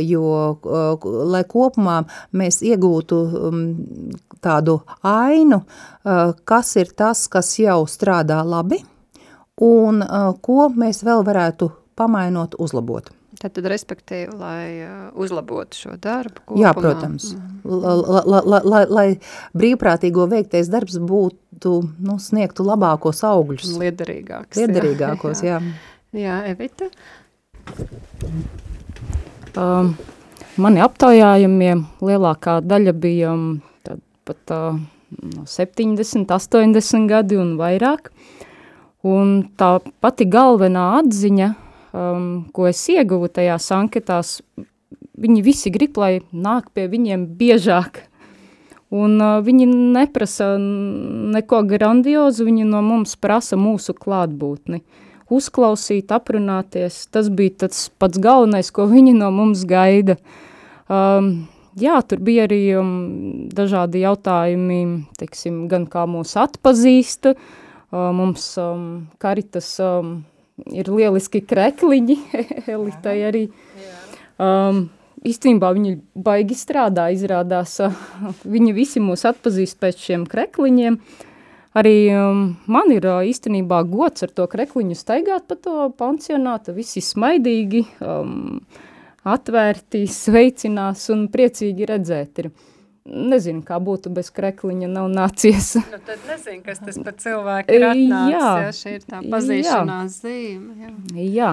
[0.03, 0.25] jo,
[0.59, 2.01] uh, lai kopumā
[2.35, 3.21] mēs iegūtu
[4.43, 8.81] tādu ainu, uh, kas ir tas, kas jau strādā labi,
[9.63, 10.03] un
[10.43, 13.16] ko mēs vēl varētu pamainot, uzlabot.
[13.37, 16.41] Tad, respektīvi, lai uh, uzlabotu šo darbu.
[16.41, 16.61] Kopumā.
[16.63, 17.27] Jā, protams.
[17.67, 19.05] La, la, la, la, lai
[19.57, 23.75] brīvprātīgo veiktais darbs būtu, nu, sniegtu labākos augļus.
[23.77, 24.57] Liederīgāks.
[24.57, 25.61] Liederīgākos, jā.
[25.67, 25.95] jā.
[26.17, 26.87] Jā, Evita?
[29.57, 29.91] Um,
[30.57, 33.49] mani aptaujājumie lielākā daļa bija um,
[34.25, 34.79] pat uh,
[35.45, 38.11] 70, 80 gadi un vairāk.
[39.07, 41.51] Un tā pati galvenā atziņa,
[41.93, 44.37] um, ko es ieguvu tajās anketās,
[45.17, 48.03] viņi visi grib, lai nāk pie viņiem biežāk.
[48.93, 54.79] Un uh, viņi neprasa neko grandiozu, viņi no mums prasa mūsu klātbūtni.
[55.27, 60.15] Uzklausīt, aprunāties, tas bija tas pats galvenais, ko viņi no mums gaida.
[60.87, 62.93] Um, jā, tur bija arī um,
[63.51, 64.79] dažādi jautājumi,
[65.19, 68.87] teiksim, gan kā mūs atpazīst, uh, mums um,
[69.19, 70.21] karitas um,
[70.65, 72.17] ir lieliski krekliņi,
[72.75, 73.43] elitai arī.
[74.37, 74.87] Um,
[75.27, 77.95] īstenībā viņi baigi strādā, izrādās, uh,
[78.55, 80.99] viņi visi mūs atpazīst pēc šiem krekliņiem.
[81.77, 82.43] Arī um,
[82.73, 88.63] man ir uh, īstenībā gods ar to krekliņu staigāt pa to pansionātu, visi smaidīgi, um,
[89.27, 92.49] atvērti, sveicinās un priecīgi redzēt ir.
[93.07, 95.75] Nezinu, kā būtu bez krekliņa nav nācies.
[95.79, 100.17] Nu, tad nezinu, kas tas par cilvēku ir atnācis, jā, jā šī ir tā pazīšanās
[100.17, 100.23] jā.
[100.25, 100.73] zīme.
[100.83, 101.27] Jā.
[101.37, 101.51] jā.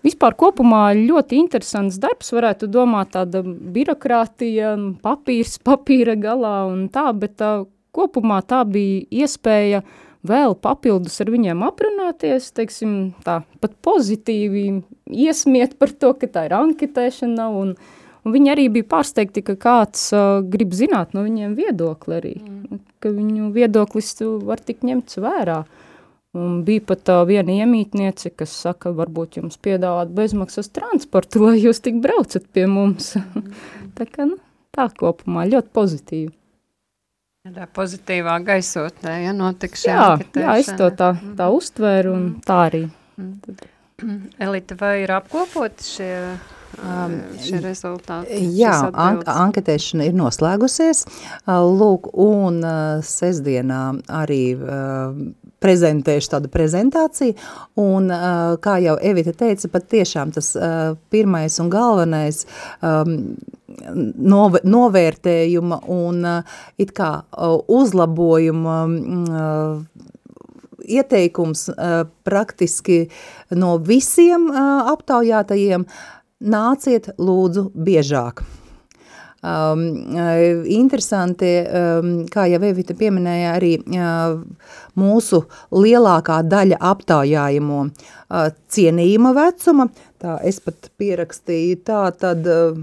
[0.00, 4.72] Vispār kopumā ļoti interesants darbs, varētu domāt tāda birokrātija,
[5.04, 7.50] papīrs papīra galā un tā, bet tā,
[7.92, 9.82] kopumā tā bija iespēja
[10.26, 14.64] vēl papildus ar viņiem aprunāties, teiksim, tā pat pozitīvi
[15.10, 17.74] iesmiet par to, ka tā ir anketēšana un,
[18.24, 22.80] un viņi arī bija pārsteigti, ka kāds uh, grib zināt no viņiem viedokli arī, mm.
[23.02, 24.14] ka viņu viedoklis
[24.46, 25.62] var tik ņemts vērā.
[26.38, 31.82] Un bija pat tā viena iemītniece, kas saka, varbūt jums piedāvāt bezmaksas transportu, lai jūs
[31.82, 33.16] tik braucat pie mums.
[33.18, 33.56] Mm.
[33.98, 34.38] tā kā, nu,
[34.74, 36.30] tā kopumā ļoti pozitīvi.
[37.50, 40.06] Tā pozitīvā gaisotnē, ja notika šī jā,
[40.36, 42.82] jā, es to tā, tā uztvēru un tā arī.
[44.44, 46.10] Elita, vai ir apkopoti šie
[46.78, 48.40] um, šie rezultāti?
[48.58, 51.04] Jā, an anketēšana ir noslēgusies.
[51.48, 52.60] Lūk, un
[53.06, 53.82] sestdienā
[54.22, 54.42] arī
[55.60, 57.36] prezentēšu tādu prezentāciju,
[57.80, 58.08] un,
[58.64, 60.52] kā jau Evita teica, pat tiešām tas
[61.12, 62.44] pirmais un galvenais
[62.80, 66.24] nov novērtējuma un
[66.80, 67.10] it kā
[67.80, 68.78] uzlabojuma
[70.90, 71.68] ieteikums
[72.26, 73.02] praktiski
[73.54, 75.86] no visiem aptaujātajiem
[76.40, 78.42] nāciet lūdzu biežāk.
[79.40, 79.86] Um,
[80.68, 84.34] interesanti, um, kā jau Evita pieminēja, arī uh,
[85.00, 89.88] mūsu lielākā daļa aptaujājamo uh, cienījuma vecuma,
[90.20, 92.76] tā es pat pierakstīju tā, tad uh,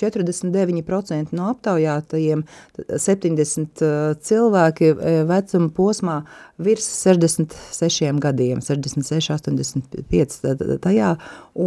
[0.00, 2.46] 49% no aptaujātajiem,
[2.88, 3.84] 70
[4.24, 4.92] cilvēki
[5.28, 6.16] vecuma posmā
[6.62, 11.14] virs 66 gadiem, 66, 85 tajā,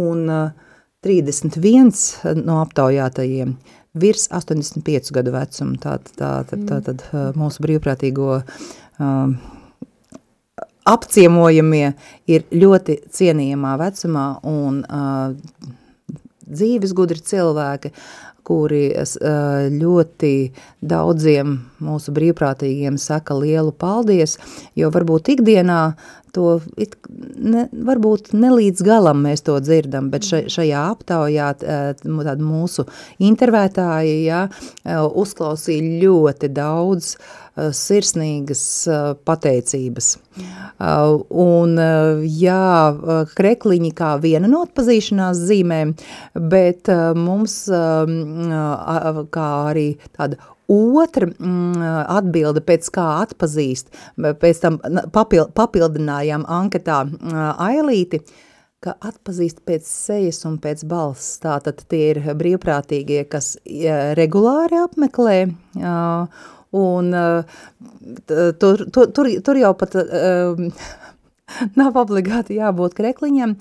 [0.00, 0.24] un
[1.02, 3.56] 31 no aptaujātajiem
[3.98, 5.78] virs 85 gadu vecuma.
[5.82, 8.38] Tātad tā, tā, tā, tā, tā, mūsu brīvprātīgo
[9.02, 9.36] um,
[10.88, 11.92] apciemojamie
[12.30, 15.34] ir ļoti cienījamā vecumā un uh,
[16.42, 17.92] dzīves gudri cilvēki,
[18.46, 20.32] kuri uh, ļoti
[20.82, 24.38] daudziem mūsu brīvprātīgiem saka lielu paldies,
[24.78, 25.82] jo varbūt ikdienā
[26.32, 26.96] to it,
[27.36, 31.50] ne, varbūt ne līdz galam mēs to dzirdam, bet šajā aptaujā
[32.40, 32.86] mūsu
[33.22, 34.46] intervētāji ja,
[34.86, 37.14] uzklausīja ļoti daudz
[37.56, 38.64] sirsnīgas
[39.28, 40.12] pateicības.
[41.46, 41.82] Un
[42.24, 42.70] jā,
[43.36, 45.92] krekliņi kā viena no atpazīšanās zīmēm,
[46.52, 46.88] bet
[47.18, 50.40] mums kā arī tāda
[50.72, 54.78] Otra mm, atbilde, pēc kā atpazīst, pēc tam
[55.12, 57.02] papil, papildinājām anketā
[57.60, 58.22] ailīti,
[58.82, 61.36] ka atpazīst pēc sejas un pēc balss.
[61.42, 63.56] Tātad tie ir brīvprātīgie, kas
[64.18, 65.36] regulāri apmeklē,
[66.72, 67.12] un
[68.26, 69.96] tur, tur, tur, tur jau pat
[71.78, 73.54] Nav obligāti jābūt krekliņam,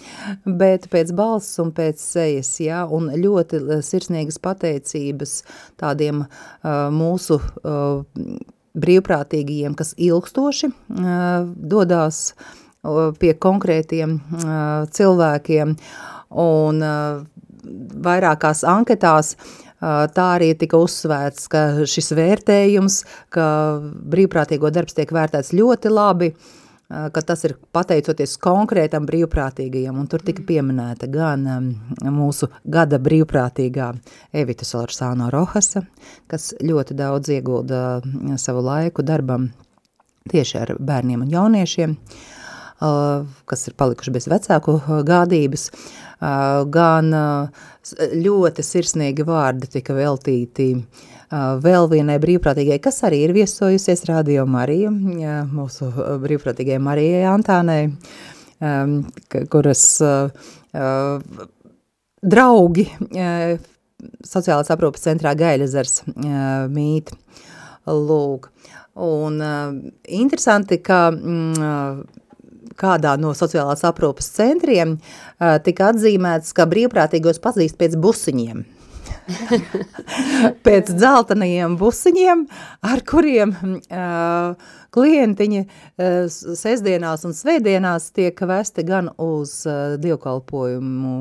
[0.59, 5.37] bet pēc balss un pēc sejas, jā, un ļoti sirsnīgas pateicības
[5.81, 8.03] tādiem uh, mūsu uh,
[8.81, 14.53] brīvprātīgajiem, kas ilgstoši uh, dodās uh, pie konkrētiem uh,
[14.95, 15.75] cilvēkiem,
[16.41, 17.25] un uh,
[18.07, 23.01] vairākās anketās uh, tā arī tika uzsvērts, ka šis vērtējums,
[23.33, 23.45] ka
[23.81, 26.57] brīvprātīgo darbs tiek vērtēts ļoti labi, uh,
[26.91, 31.45] ka tas ir pateicoties konkrētam brīvprātīgajam, un tur tika pieminēta gan
[32.03, 33.91] mūsu gada brīvprātīgā
[34.41, 35.85] Evita Solarsāno Rohasa,
[36.31, 38.01] kas ļoti daudz iegulda
[38.41, 39.49] savu laiku darbam
[40.31, 41.95] tieši ar bērniem un jauniešiem,
[42.81, 45.69] kas ir palikuši bez vecāku gādības,
[46.73, 47.15] gan
[48.25, 54.91] ļoti sirsnīgi vārdi tika veltīti uh, vēl vienai brīvprātīgai, kas arī ir viesojusies Radio Marija,
[54.91, 55.87] mūsu
[56.23, 57.93] brīvprātīgai Marijai Antānai,
[59.51, 59.85] kuras
[62.21, 62.87] draugi
[64.27, 66.01] sociālās aprūpas centrā Gailezers
[66.71, 67.13] mīt.
[67.87, 68.51] Lūk.
[69.01, 69.39] Un
[70.05, 72.03] interesanti, ka mm,
[72.81, 74.97] kādā no sociālās aprūpas centriem
[75.65, 78.65] tika atzīmēts, ka brīvprātīgos pazīst pēc busiņiem.
[80.65, 82.43] pēc dzeltenajiem busiņiem,
[82.87, 91.15] ar kuriem uh, klientiņi uh, sestdienās un svētdienās tiek vesti gan uz uh, dievkalpojumu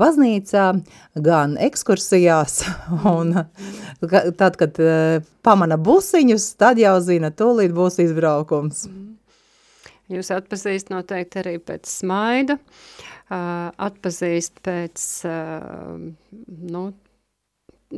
[0.00, 0.68] baznīcā,
[1.24, 2.62] gan ekskursijās,
[3.16, 3.34] un
[4.04, 8.86] tad, kad uh, pamana busiņus, tad jau zina, tūlīt būs izbraukums.
[10.12, 15.96] Jūs atpazīst noteikti arī pēc smaida, uh, atpazīst pēc, uh,
[16.74, 16.84] nu,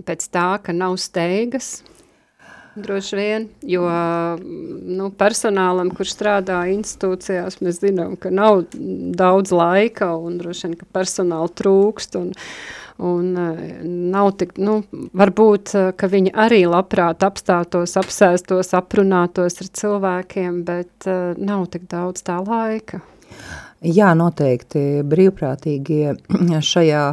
[0.06, 1.80] pēc tā, ka nav steigas,
[2.76, 3.84] droši vien, jo
[4.38, 8.66] nu, personālam, kurš strādā institūcijās, mēs zinām, ka nav
[9.16, 12.34] daudz laika un droši vien, ka personāla trūkst un,
[13.02, 13.32] un
[14.12, 14.78] nav tik, nu,
[15.16, 22.38] varbūt, ka viņi arī labprāt apstātos, apsēstos, aprunātos ar cilvēkiem, bet nav tik daudz tā
[22.44, 23.02] laika.
[23.84, 26.16] Jā, noteikti brīvprātīgie
[26.72, 27.04] šajā,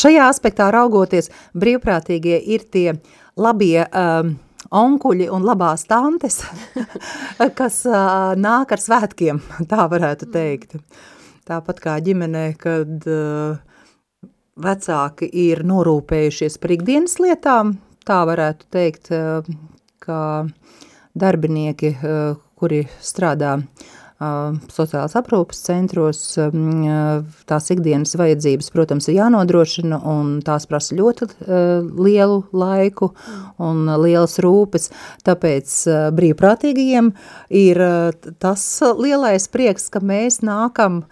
[0.00, 2.94] šajā aspektā raugoties, brīvprātīgie ir tie
[3.36, 3.82] labie
[4.70, 6.40] onkuļi un labās tantes,
[7.58, 7.82] kas
[8.38, 10.78] nāk ar svētkiem, tā varētu teikt.
[11.46, 13.58] Tāpat kā ģimenē, kad uh,
[14.58, 19.46] vecāki ir norūpējušies par ikdienas lietām, tā varētu teikt, uh,
[20.02, 20.18] ka
[21.14, 23.60] darbinieki, uh, kuri strādā
[24.16, 26.20] sociālās aprūpas centros,
[27.44, 31.28] tās ikdienas vajadzības, protams, ir jānodrošina, un tās prasa ļoti
[32.00, 33.10] lielu laiku
[33.60, 34.88] un lielas rūpes,
[35.20, 35.76] tāpēc
[36.16, 37.12] brīvprātīgajiem
[37.60, 37.82] ir
[38.40, 38.64] tas
[38.96, 41.02] lielais prieks, ka mēs nākam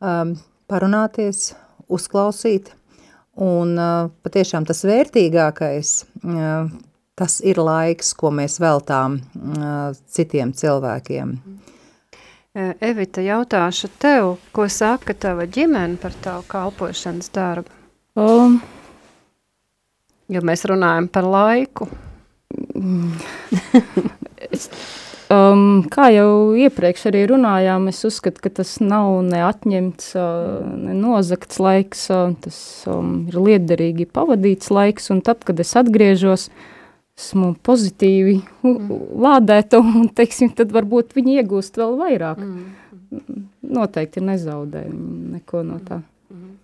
[0.00, 1.52] parunāties,
[1.90, 2.72] uzklausīt,
[3.38, 3.74] un
[4.22, 5.92] patiešām tas vērtīgākais,
[7.18, 9.18] tas ir laiks, ko mēs veltām
[10.06, 11.34] citiem cilvēkiem.
[12.58, 17.70] Evita, jautāšu tev, ko saka tava ģimene par tavu kalpošanas darbu?
[18.18, 18.56] Um,
[20.26, 21.86] jo mēs runājam par laiku.
[24.50, 24.70] es,
[25.32, 30.96] um, kā jau iepriekš arī runājām, es uzskatu, ka tas nav ne atņemts, uh, ne
[30.96, 32.58] nozakts laiks, uh, tas
[32.90, 36.48] um, ir liederīgi pavadīts laiks, un tad, kad es atgriežos,
[37.18, 39.00] esmu pozitīvi mm.
[39.26, 42.42] lādēta, un, teiksim, tad varbūt viņi iegūst vēl vairāk.
[42.44, 43.44] Mm.
[43.68, 46.02] Noteikti nezaudē neko no tā.
[46.32, 46.56] Mm.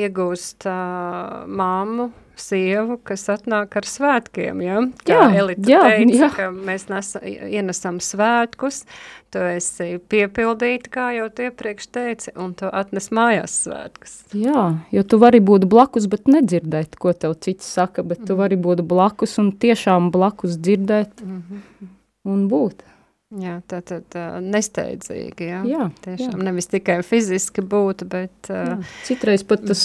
[0.00, 4.82] Iegūst uh, māmu, sievu, kas atnāk ar svētkiem, ja?
[5.04, 6.28] Kā jā, Elita jā, teica, jā.
[6.36, 8.82] ka mēs nesa, ienesam svētkus,
[9.30, 14.16] tu esi piepildīta, kā jau tu iepriekš teici, un tu atnes mājās svētkus.
[14.36, 18.58] Jā, jo tu vari būt blakus, bet nedzirdēt, ko tev cits saka, bet tu vari
[18.60, 21.92] būt blakus un tiešām blakus dzirdēt mm -hmm.
[22.32, 22.86] un būt.
[23.30, 25.58] Jā, tā tad uh, nesteidzīgi, jā.
[25.70, 26.46] Jā, Tiešām jā.
[26.48, 29.84] nevis tikai fiziski būt, bet uh, Citreiz pat tas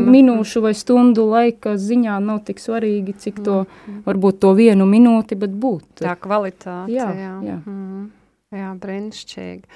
[0.00, 3.98] minūšu vai stundu laika ziņā nav tik svarīgi, cik to, mm.
[4.08, 6.00] varbūt to vienu minūti, bet būt.
[6.00, 7.10] Tā kvalitāte, jā.
[7.12, 7.58] Jā, jā.
[7.68, 8.08] Mm.
[8.56, 9.68] jā brīnišķīgi.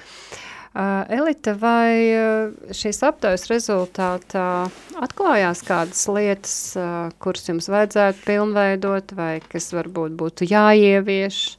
[0.72, 4.48] Uh, Elita, vai šīs aptaujas rezultātā
[4.96, 11.58] atklājās kādas lietas, uh, kuras jums vajadzētu pilnveidot, vai kas varbūt būtu jāievieš?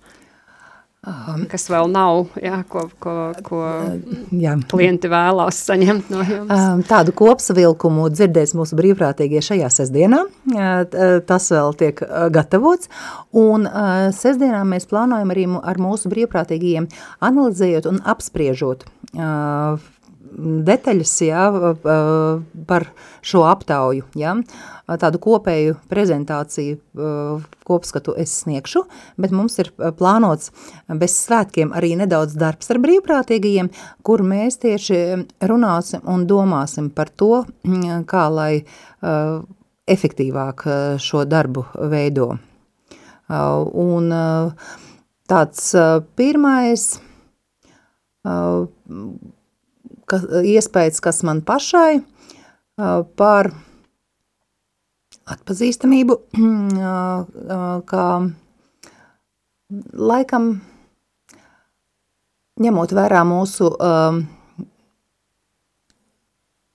[1.08, 3.14] Um, kas vēl nav, jā, ko, ko,
[3.46, 3.60] ko
[4.36, 4.58] jā.
[4.68, 6.52] klienti vēlās saņemt no jums?
[6.52, 10.26] Um, tādu kopsavilkumu dzirdēs mūsu brīvprātīgie šajā sestdienā.
[11.30, 12.04] Tas vēl tiek
[12.36, 12.92] gatavots.
[13.32, 13.64] Un
[14.18, 16.90] sestdienā mēs plānojam arī ar mūsu brīvprātīgiem
[17.30, 18.84] analizējot un apspriežot
[20.38, 21.44] detaļas jā,
[22.70, 22.86] par
[23.26, 24.06] šo aptauju.
[24.20, 24.36] Jā.
[24.90, 26.80] Tādu kopēju prezentāciju
[27.68, 28.82] kopskatu es sniegšu,
[29.22, 30.50] bet mums ir plānots
[30.90, 33.70] bez svētkiem arī nedaudz darbs ar brīvprātīgajiem,
[34.02, 34.98] kur mēs tieši
[35.46, 37.44] runāsim un domāsim par to,
[38.10, 38.54] kā lai
[39.90, 40.66] efektīvāk
[41.02, 42.32] šo darbu veido.
[43.30, 44.10] Un
[45.30, 45.70] tāds
[46.18, 46.90] pirmais
[50.10, 52.02] ka, iespējas, kas man pašai
[53.20, 53.52] par
[55.30, 56.18] atpazīstamību,
[57.92, 58.06] kā
[60.10, 60.50] laikam
[62.60, 63.70] ņemot vērā mūsu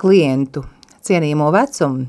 [0.04, 0.64] klientu
[1.04, 2.06] cienījamo vecumu,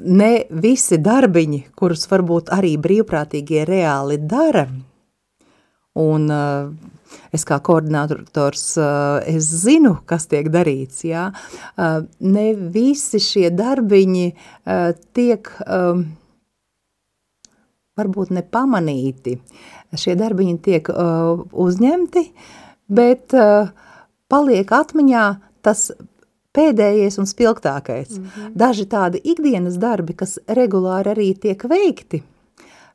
[0.00, 0.30] ne
[0.62, 4.68] visi darbiņi, kurus varbūt arī brīvprātīgie reāli dara,
[6.00, 6.70] un uh,
[7.34, 11.30] es kā koordinators, eh, es zinu, kas tiek darīts, jā.
[11.78, 15.50] Eh, ne visi šie darbiņi eh, tiek
[18.00, 19.34] varbūt nepamanīti.
[19.98, 22.22] Šie darbiņi tiek uzņemti,
[22.88, 23.34] bet
[24.30, 25.24] paliek atmiņā
[25.60, 25.90] tas
[26.56, 28.16] pēdējais un spilgtākais.
[28.16, 28.54] Mm -hmm.
[28.54, 32.22] Daži tādi ikdienas darbi, kas regulāri arī tiek veikti,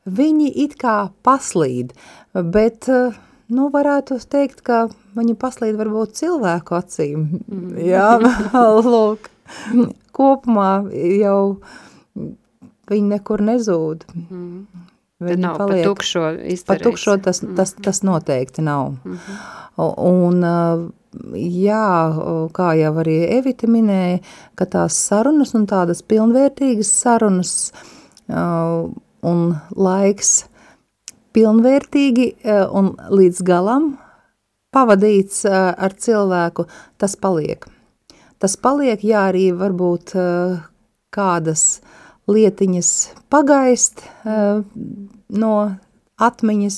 [0.06, 1.94] viņi it kā paslīd,
[2.34, 3.14] bet uh,
[3.54, 4.86] nu, varētu teikt, ka
[5.18, 7.28] viņi paslīd varbūt cilvēku acīm.
[7.46, 7.78] Mm.
[7.86, 8.10] Jā,
[8.94, 9.30] lūk,
[10.16, 10.72] kopumā
[11.20, 11.40] jau
[12.90, 14.06] viņi nekur nezūd.
[14.14, 14.66] Mm.
[15.26, 16.66] Viņi nav paliek, pa tukšo izdarījis.
[16.68, 17.84] Pa tukšo tas, tas, mhm.
[17.88, 18.98] tas noteikti nav.
[19.06, 19.38] Mm -hmm.
[19.78, 20.44] Un,
[21.36, 21.88] jā,
[22.56, 24.20] kā jau arī Evita minēja,
[24.56, 27.74] ka tās sarunas un tādas pilnvērtīgas sarunas
[29.22, 30.46] un laiks
[31.36, 33.96] pilnvērtīgi eh, un līdz galam
[34.76, 36.68] pavadīts eh, ar cilvēku,
[37.02, 37.66] tas paliek.
[38.40, 40.12] tas paliek, jā, arī varbūt
[41.16, 41.62] kādas
[42.28, 42.90] lietiņas
[43.32, 45.54] pagaist no
[46.20, 46.78] atmiņas,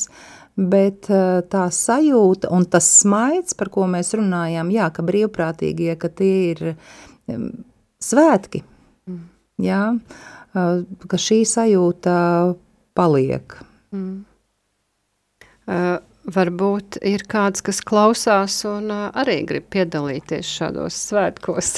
[0.56, 6.38] bet tā sajūta un tas smaids, par ko mēs runājām, jā, ka brīvprātīgie, ka tie
[6.54, 6.64] ir
[8.00, 8.64] svētki,
[9.10, 9.20] mm.
[9.66, 9.84] jā,
[11.10, 12.16] ka šī sajūta
[12.98, 13.60] paliek.
[13.92, 14.26] Mm.
[15.68, 15.98] Uh,
[16.32, 21.74] varbūt ir kāds, kas klausās un uh, arī grib piedalīties šādos svētkos.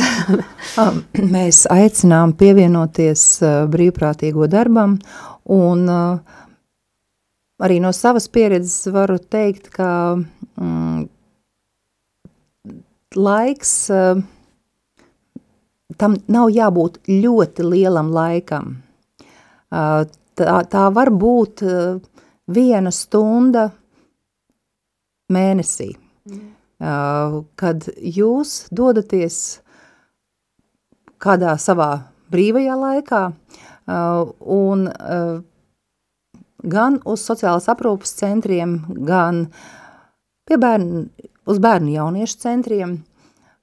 [1.36, 4.98] Mēs aicinām pievienoties uh, brīvprātīgo darbam
[5.54, 6.38] un uh,
[7.62, 11.08] arī no savas pieredzes varu teikt, ka mm,
[13.18, 13.74] laiks
[15.98, 18.78] tam nav jābūt ļoti lielam laikam.
[19.74, 21.64] Tā, tā var būt
[22.54, 23.66] viena stunda
[25.34, 25.94] mēnesī,
[26.30, 26.46] mm.
[27.60, 29.60] kad jūs dodaties
[31.20, 31.92] kādā savā
[32.32, 35.42] brīvajā laikā uh, un uh,
[36.64, 39.48] gan uz sociālās aprūpas centriem, gan
[40.48, 41.06] pie bērnu,
[41.50, 42.98] uz bērnu jauniešu centriem.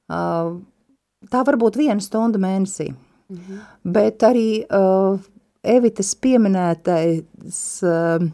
[0.06, 2.92] Tā var būt viena stunda mēnesī,
[3.28, 3.60] -hmm.
[3.84, 5.18] bet arī uh,
[5.62, 8.28] Evitas pieminētais uh,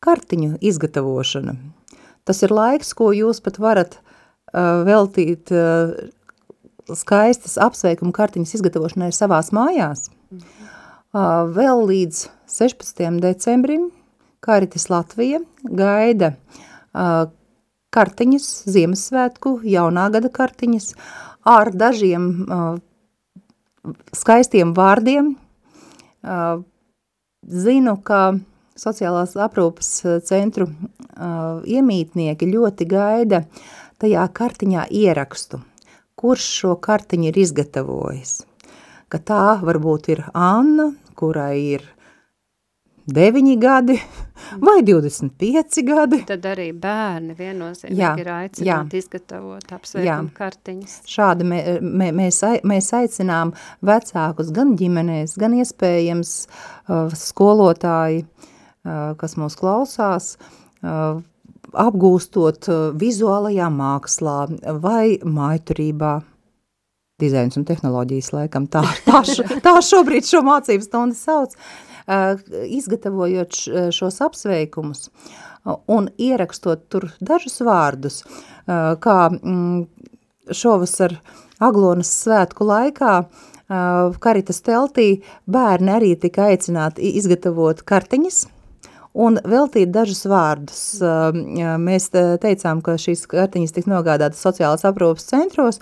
[0.00, 1.56] kartiņu izgatavošana–
[2.26, 5.94] Tas ir laiks, ko jūs pat varat uh, veltīt uh,
[6.94, 10.08] skaistas apsveikuma kartiņas izgatavošanai savās mājās.
[10.30, 13.06] Uh, vēl līdz 16.
[13.22, 13.90] decembrim
[14.44, 17.28] Karitas Latvija gaida uh,
[17.94, 20.92] kartiņas, Ziemassvētku, jaunā gada kartiņas
[21.46, 22.76] ar dažiem uh,
[24.16, 25.36] skaistiem vārdiem.
[27.46, 28.20] Zinu, ka
[28.80, 33.42] sociālās aprūpas eh, centru uh, iemītnieki ļoti gaida
[34.00, 35.62] tajā kartiņā ierakstu,
[36.18, 38.38] kurš šo kartiņu ir izgatavojis.
[39.08, 41.84] Ka tā varbūt ir Anna, kurai ir
[43.06, 43.94] 9 gadi
[44.66, 46.18] vai 25 gadi.
[46.26, 50.98] Tad arī bērni viennozīmīgi ir aicināti jā, izgatavot apsveikumu kartiņas.
[51.08, 53.54] Šādi mē, mē, mēs, mēs aicinām
[53.86, 58.52] vecākus gan ģimenēs, gan iespējams uh, skolotāji, uh,
[59.20, 60.36] kas mūs klausās,
[61.86, 62.68] apgūstot
[63.00, 64.38] vizuālajā mākslā
[64.82, 66.20] vai maiturībā.
[67.20, 71.56] Dizains un tehnoloģijas laikam tā, tā, šo, tā šobrīd šo mācību stundu sauc.
[72.76, 73.56] Izgatavojot
[73.96, 75.08] šos apsveikumus
[75.90, 78.20] un ierakstot tur dažus vārdus,
[78.66, 79.86] kā mm,
[80.54, 81.16] šovasar
[81.62, 83.14] Aglonas svētku laikā
[84.22, 85.06] Karitas teltī
[85.50, 88.44] bērni arī tika aicināti izgatavot kartiņas,
[89.16, 90.82] un veltīt dažus vārdus.
[91.82, 95.80] Mēs teicām, ka šīs kartiņas tiks nogādātas sociālās aprūpas centros,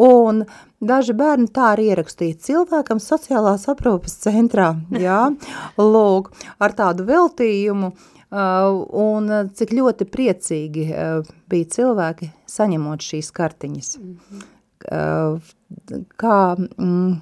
[0.00, 0.44] un
[0.80, 5.22] daži bērni tā arī ierakstīja cilvēkam sociālās aprūpas centrā, jā,
[5.94, 6.32] lūk,
[6.62, 7.92] ar tādu veltījumu,
[8.36, 10.88] un cik ļoti priecīgi
[11.50, 13.96] bija cilvēki saņemot šīs kartiņas.
[14.00, 14.52] Mm -hmm.
[16.16, 16.36] Kā...
[16.58, 17.16] Mm,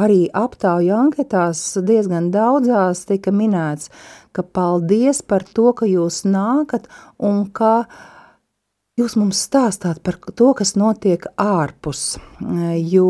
[0.00, 3.90] arī aptauju anketās diezgan daudzās tika minēts,
[4.36, 6.86] ka paldies par to, ka jūs nākat
[7.18, 7.86] un ka
[9.00, 12.16] jūs mums stāstāt par to, kas notiek ārpus,
[12.92, 13.08] jo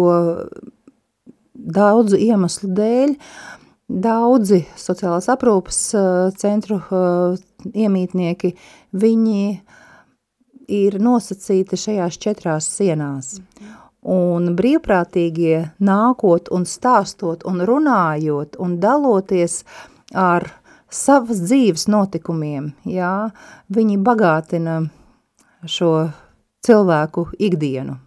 [1.54, 3.14] daudzu iemeslu dēļ
[3.86, 5.78] daudzi sociālās aprūpas
[6.40, 6.80] centru
[7.70, 8.52] iemītnieki,
[8.98, 9.42] viņi
[10.66, 13.36] ir nosacīti šajās četrās sienās.
[14.06, 19.62] Un brīvprātīgie nākot un stāstot un runājot un daloties
[20.14, 20.46] ar
[20.92, 23.30] savas dzīves notikumiem, jā,
[23.72, 24.80] viņi bagātina
[25.66, 26.10] šo
[26.66, 27.98] cilvēku ikdienu.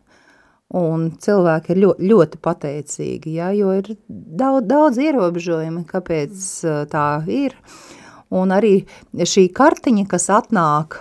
[0.80, 7.08] Un cilvēki ir ļoti, ļoti pateicīgi, jā, jo ir daudz, daudz ierobežojumi, kāpēc uh, tā
[7.26, 7.56] ir.
[8.30, 8.84] Un arī
[9.18, 11.00] šī kartiņa, kas atnāk,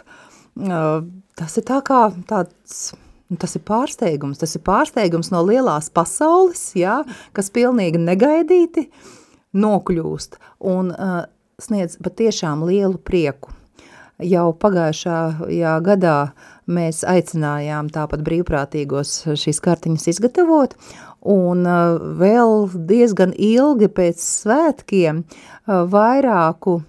[0.64, 1.04] uh,
[1.36, 2.88] tas ir tā kā tāds
[3.28, 4.40] Nu, tas ir pārsteigums.
[4.40, 7.02] Tas ir pārsteigums no lielās pasaules, jā,
[7.36, 8.86] kas pilnīgi negaidīti
[9.58, 11.26] nokļūst un uh,
[11.58, 13.50] sniedz patiešām lielu prieku.
[14.22, 16.16] Jau pagājušajā gadā
[16.70, 20.76] mēs aicinājām tāpat brīvprātīgos šīs kartiņas izgatavot,
[21.26, 26.80] un uh, vēl diezgan ilgi pēc svētkiem uh, vairāku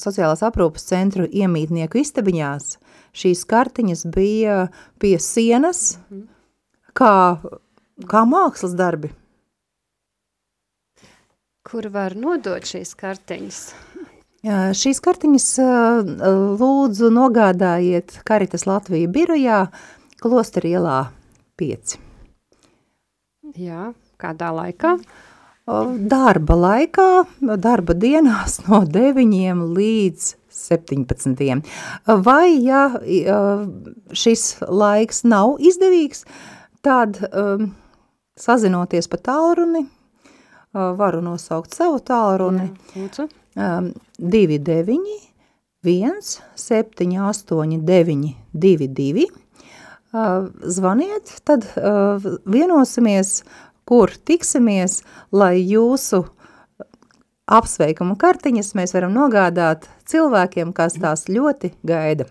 [0.00, 2.74] sociālās aprūpas centru iemītnieku istabiņās
[3.16, 4.66] šīs kartiņas bija
[5.00, 5.98] pie sienas,
[6.92, 7.40] kā,
[8.10, 9.12] kā mākslas darbi.
[11.64, 13.60] Kur var nodot šīs kartiņas?
[14.44, 15.44] Šīs kartiņas
[16.60, 19.60] lūdzu nogādājiet Karitas Latvija birojā,
[20.20, 20.98] Klosteri ielā
[21.60, 21.94] 5.
[23.56, 24.98] Jā, kādā laikā?
[25.64, 27.06] Darba laikā,
[27.40, 31.62] darba dienās no 9 līdz 17.
[32.26, 32.82] Vai, ja
[34.12, 36.26] šis laiks nav izdevīgs,
[36.84, 37.70] tad um,
[38.36, 39.86] sazinoties pa tālruni,
[40.74, 42.68] varu nosaukt savu tālruni.
[42.92, 44.98] Jā, um, 29,
[45.84, 46.20] 1,
[46.54, 49.26] 7, 8, 9, 2, 2.
[50.14, 53.42] Uh, zvaniet, tad uh, vienosimies,
[53.84, 55.02] kur tiksimies,
[55.34, 56.22] lai jūsu
[57.50, 62.28] apsveikumu kartiņas mēs varam nogādāt cilvēkiem, kas tās ļoti gaida.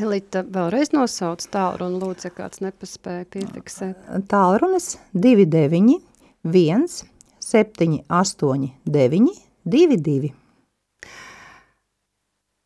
[0.00, 4.06] Elita vēlreiz nosauc tālruni, lūdzu, ja kāds nepaspēja piefiksēt.
[4.32, 6.00] Tālrunis 29
[6.48, 6.86] 1
[7.44, 9.34] 7 8 9
[9.68, 10.32] 2 2.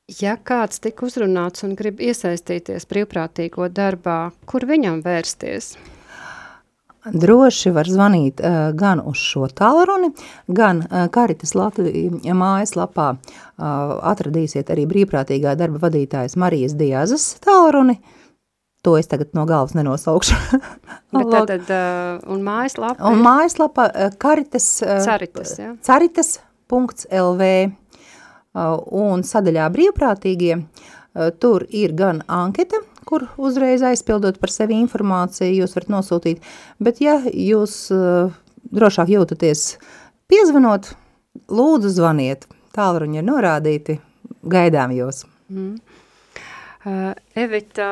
[0.07, 5.73] Ja kāds tika uzrunāts un grib iesaistīties brīvprātīgo darbā, kur viņam vērsties?
[7.11, 10.13] Droši var zvanīt uh, gan uz šo tālruni,
[10.47, 13.25] gan uh, Karitas Latvijas mājaslapā uh,
[14.07, 17.99] atradīsiet arī brīvprātīgā darba vadītājas Marijas Diazas tālruni.
[18.87, 20.39] To es tagad no galvas nenosaukšu.
[21.19, 23.11] Bet tad, tad uh, un mājaslapa?
[23.11, 24.71] Un mājaslapa uh, Karitas.
[24.87, 25.73] Uh, Caritas, jā.
[25.91, 27.51] Caritas.lv.
[28.57, 35.59] Uh, un sadaļā brīvprātīgie uh, tur ir gan anketa, kur uzreiz aizpildot par sevi informāciju
[35.59, 36.47] jūs varat nosūtīt,
[36.81, 38.33] bet ja jūs uh,
[38.73, 39.67] drošāk jūtaties
[40.33, 40.89] piezvanot,
[41.53, 43.99] lūdzu zvaniet, tālruņi ir norādīti,
[44.49, 45.27] gaidām jūs.
[45.53, 45.77] Mm.
[46.87, 47.91] Uh, Evita,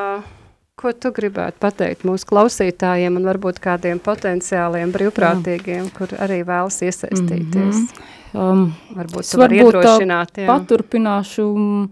[0.80, 5.94] ko tu gribētu pateikt mūsu klausītājiem un varbūt kādiem potenciāliem brīvprātīgiem, jā.
[5.98, 7.52] kur arī vēlas iesaistīties?
[7.52, 8.22] Mm -hmm.
[8.34, 10.46] Um, varbūt vari iedrošināt, jā.
[10.48, 11.84] paturpināšu um,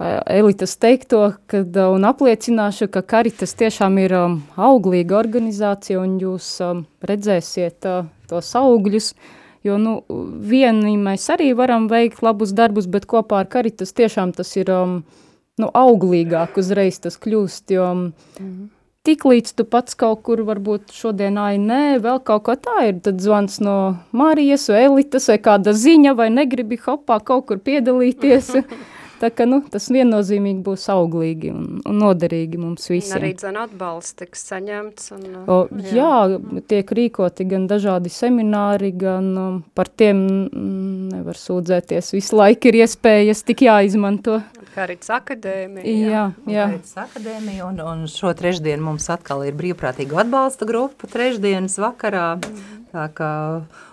[0.00, 6.48] elitas teikto kad, uh, un apliecināšu, ka Karitas tiešām ir um, auglīga organizācija un jūs
[6.64, 9.12] um, redzēsiet uh, tos augļus,
[9.68, 9.98] jo nu,
[10.40, 15.02] vieni mēs arī varam veikt labus darbus, bet kopā ar Karitas tiešām tas ir um,
[15.60, 18.68] nu, auglīgāk uzreiz tas kļūst, jo mm -hmm
[19.06, 23.00] tik līdz tu pats kaut kur varbūt šodien, ai, nē, vēl kaut ko tā ir,
[23.04, 23.76] tad zvans no
[24.16, 28.54] Marijas vai Elitas vai kāda ziņa vai negribi hopā kaut kur piedalīties.
[29.20, 33.18] Tā ka, nu, tas viennozīmīgi būs auglīgi un, un noderīgi mums visiem.
[33.18, 35.10] Arī dzen atbalsts tiks saņemts.
[35.12, 35.58] Un, o,
[35.90, 35.90] jā.
[35.98, 42.14] jā, tiek rīkoti gan dažādi semināri, gan um, par tiem mm, nevar sūdzēties.
[42.16, 44.40] Visu laiku ir iespējas tik jāizmanto.
[44.74, 45.84] Karits akadēmija.
[45.86, 46.66] Jā, jā.
[46.70, 52.36] Karits akadēmija un, un šo trešdienu mums atkal ir brīvprātīgu atbalsta grupa trešdienas vakarā.
[52.38, 52.76] Mm.
[52.90, 53.30] Tā kā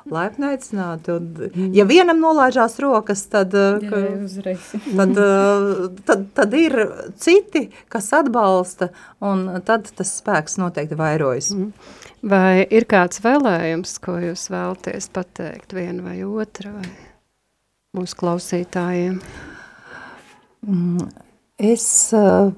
[0.10, 1.14] laipni aicināti.
[1.14, 4.72] Un, ja vienam nolaižās rokas, tad, Jā, uzreiz.
[4.98, 5.20] tad,
[6.08, 6.78] tad, tad ir
[7.22, 8.90] citi, kas atbalsta,
[9.22, 11.52] un tad tas spēks noteikti vairojas.
[11.54, 11.70] Mm.
[12.28, 16.90] Vai ir kāds vēlējums, ko jūs vēlaties pateikt, viena vai otra, vai
[17.98, 19.22] mūsu klausītājiem?
[20.66, 21.10] Mm,
[21.58, 21.86] es
[22.18, 22.50] uh,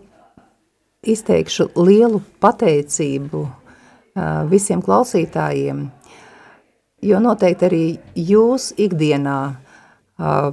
[1.03, 3.51] izteikšu lielu pateicību uh,
[4.49, 5.85] visiem klausītājiem,
[7.03, 7.83] jo noteikti arī
[8.15, 10.51] jūs ikdienā uh,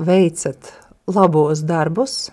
[0.00, 0.72] veicat
[1.10, 2.30] labos darbus,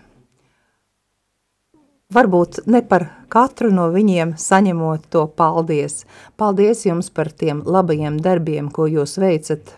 [2.13, 6.05] varbūt ne par katru no viņiem saņemot to paldies.
[6.39, 9.75] Paldies jums par tiem labajiem darbiem, ko jūs veicat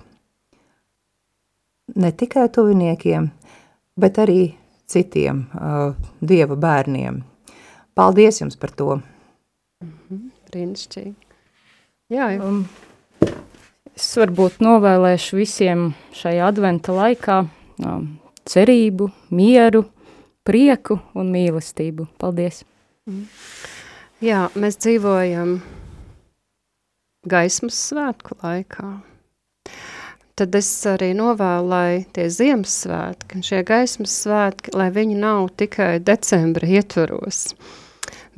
[1.95, 3.31] ne tikai tuviniekiem,
[3.97, 4.58] bet arī
[4.89, 7.23] citiem uh, dieva bērniem.
[7.95, 8.99] Paldies jums par to!
[9.83, 11.15] Mm -hmm, brīnišķīgi.
[12.09, 12.43] Jā, jā.
[12.43, 12.65] Um,
[13.99, 17.41] Es varbūt novēlēšu visiem šajā adventa laikā
[17.83, 18.05] um,
[18.47, 19.81] cerību, mieru,
[20.47, 22.05] prieku un mīlestību.
[22.21, 22.61] Paldies!
[23.09, 23.25] Mm.
[24.23, 25.57] Jā, mēs dzīvojam
[27.27, 28.87] gaismas svētku laikā.
[30.39, 36.69] Tad es arī novēlu, lai tie Ziemassvētki, šie gaismas svētki, lai viņi nav tikai decembra
[36.79, 37.41] ietvaros,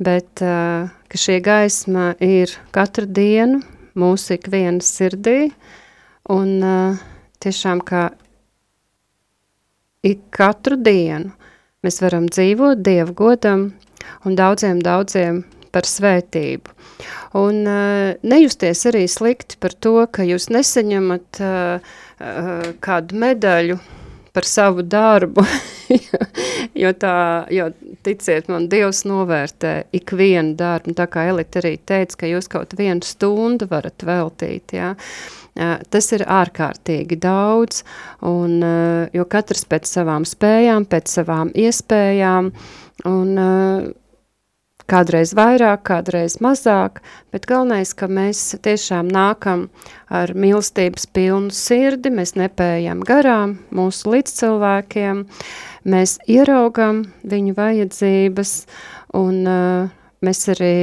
[0.02, 3.60] bet uh, ka šie gaisma ir katru dienu,
[3.94, 5.52] mūsu ikvienas sirdī,
[6.34, 6.98] un uh,
[7.38, 8.08] tiešām kā
[10.02, 11.30] ik katru dienu
[11.86, 13.68] mēs varam dzīvot Dievu godam
[14.26, 16.76] un daudziem, daudziem par svētību.
[17.40, 23.80] Un uh, nejusties arī slikti par to, ka jūs nesaņemat uh, uh, kādu medaļu
[24.32, 25.44] par savu darbu,
[26.82, 27.16] jo tā,
[27.52, 27.68] jo
[28.04, 33.04] ticiet man, Dievs novērtē ikvienu darbu, tā kā Elita arī teica, ka jūs kaut vienu
[33.04, 34.94] stundu varat veltīt, jā.
[35.92, 37.82] Tas ir ārkārtīgi daudz,
[38.24, 38.54] un,
[39.12, 42.48] jo katrs pēc savām spējām, pēc savām iespējām,
[43.12, 43.36] un
[44.92, 47.00] kādreiz vairāk, kādreiz mazāk,
[47.32, 49.66] bet galvenais, ka mēs tiešām nākam
[50.12, 55.24] ar mīlestības pilnu sirdi, mēs nepējam garām mūsu līdzcilvēkiem,
[55.88, 58.54] mēs ieraugam viņu vajadzības
[59.16, 60.74] un uh, Mēs arī,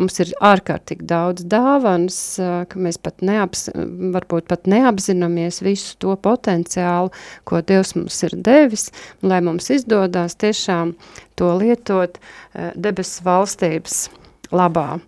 [0.00, 3.66] mums ir ārkārtīgi daudz dāvanas, ka mēs pat, neaps,
[4.14, 7.12] varbūt pat neapzināmies visu to potenciālu,
[7.44, 8.88] ko Dievs mums ir devis,
[9.20, 10.94] lai mums izdodās tiešām
[11.36, 12.16] to lietot
[12.72, 14.06] debesu valstības
[14.52, 14.98] labā.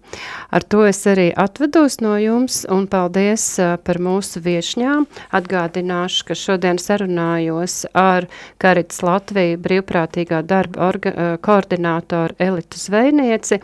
[0.51, 3.45] Ar to es arī atvedos no jums un paldies
[3.85, 5.07] par mūsu viešņām.
[5.37, 8.29] Atgādināšu, ka šodien sarunājos ar
[8.63, 11.15] Karits Latviju brīvprātīgā darba orga,
[11.45, 13.61] koordinātoru Elitu Zvejnieci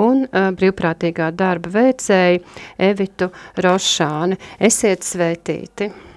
[0.00, 2.40] un brīvprātīgā darba veicēju
[2.92, 4.40] Evitu Rošāni.
[4.62, 6.11] Esiet sveitīti!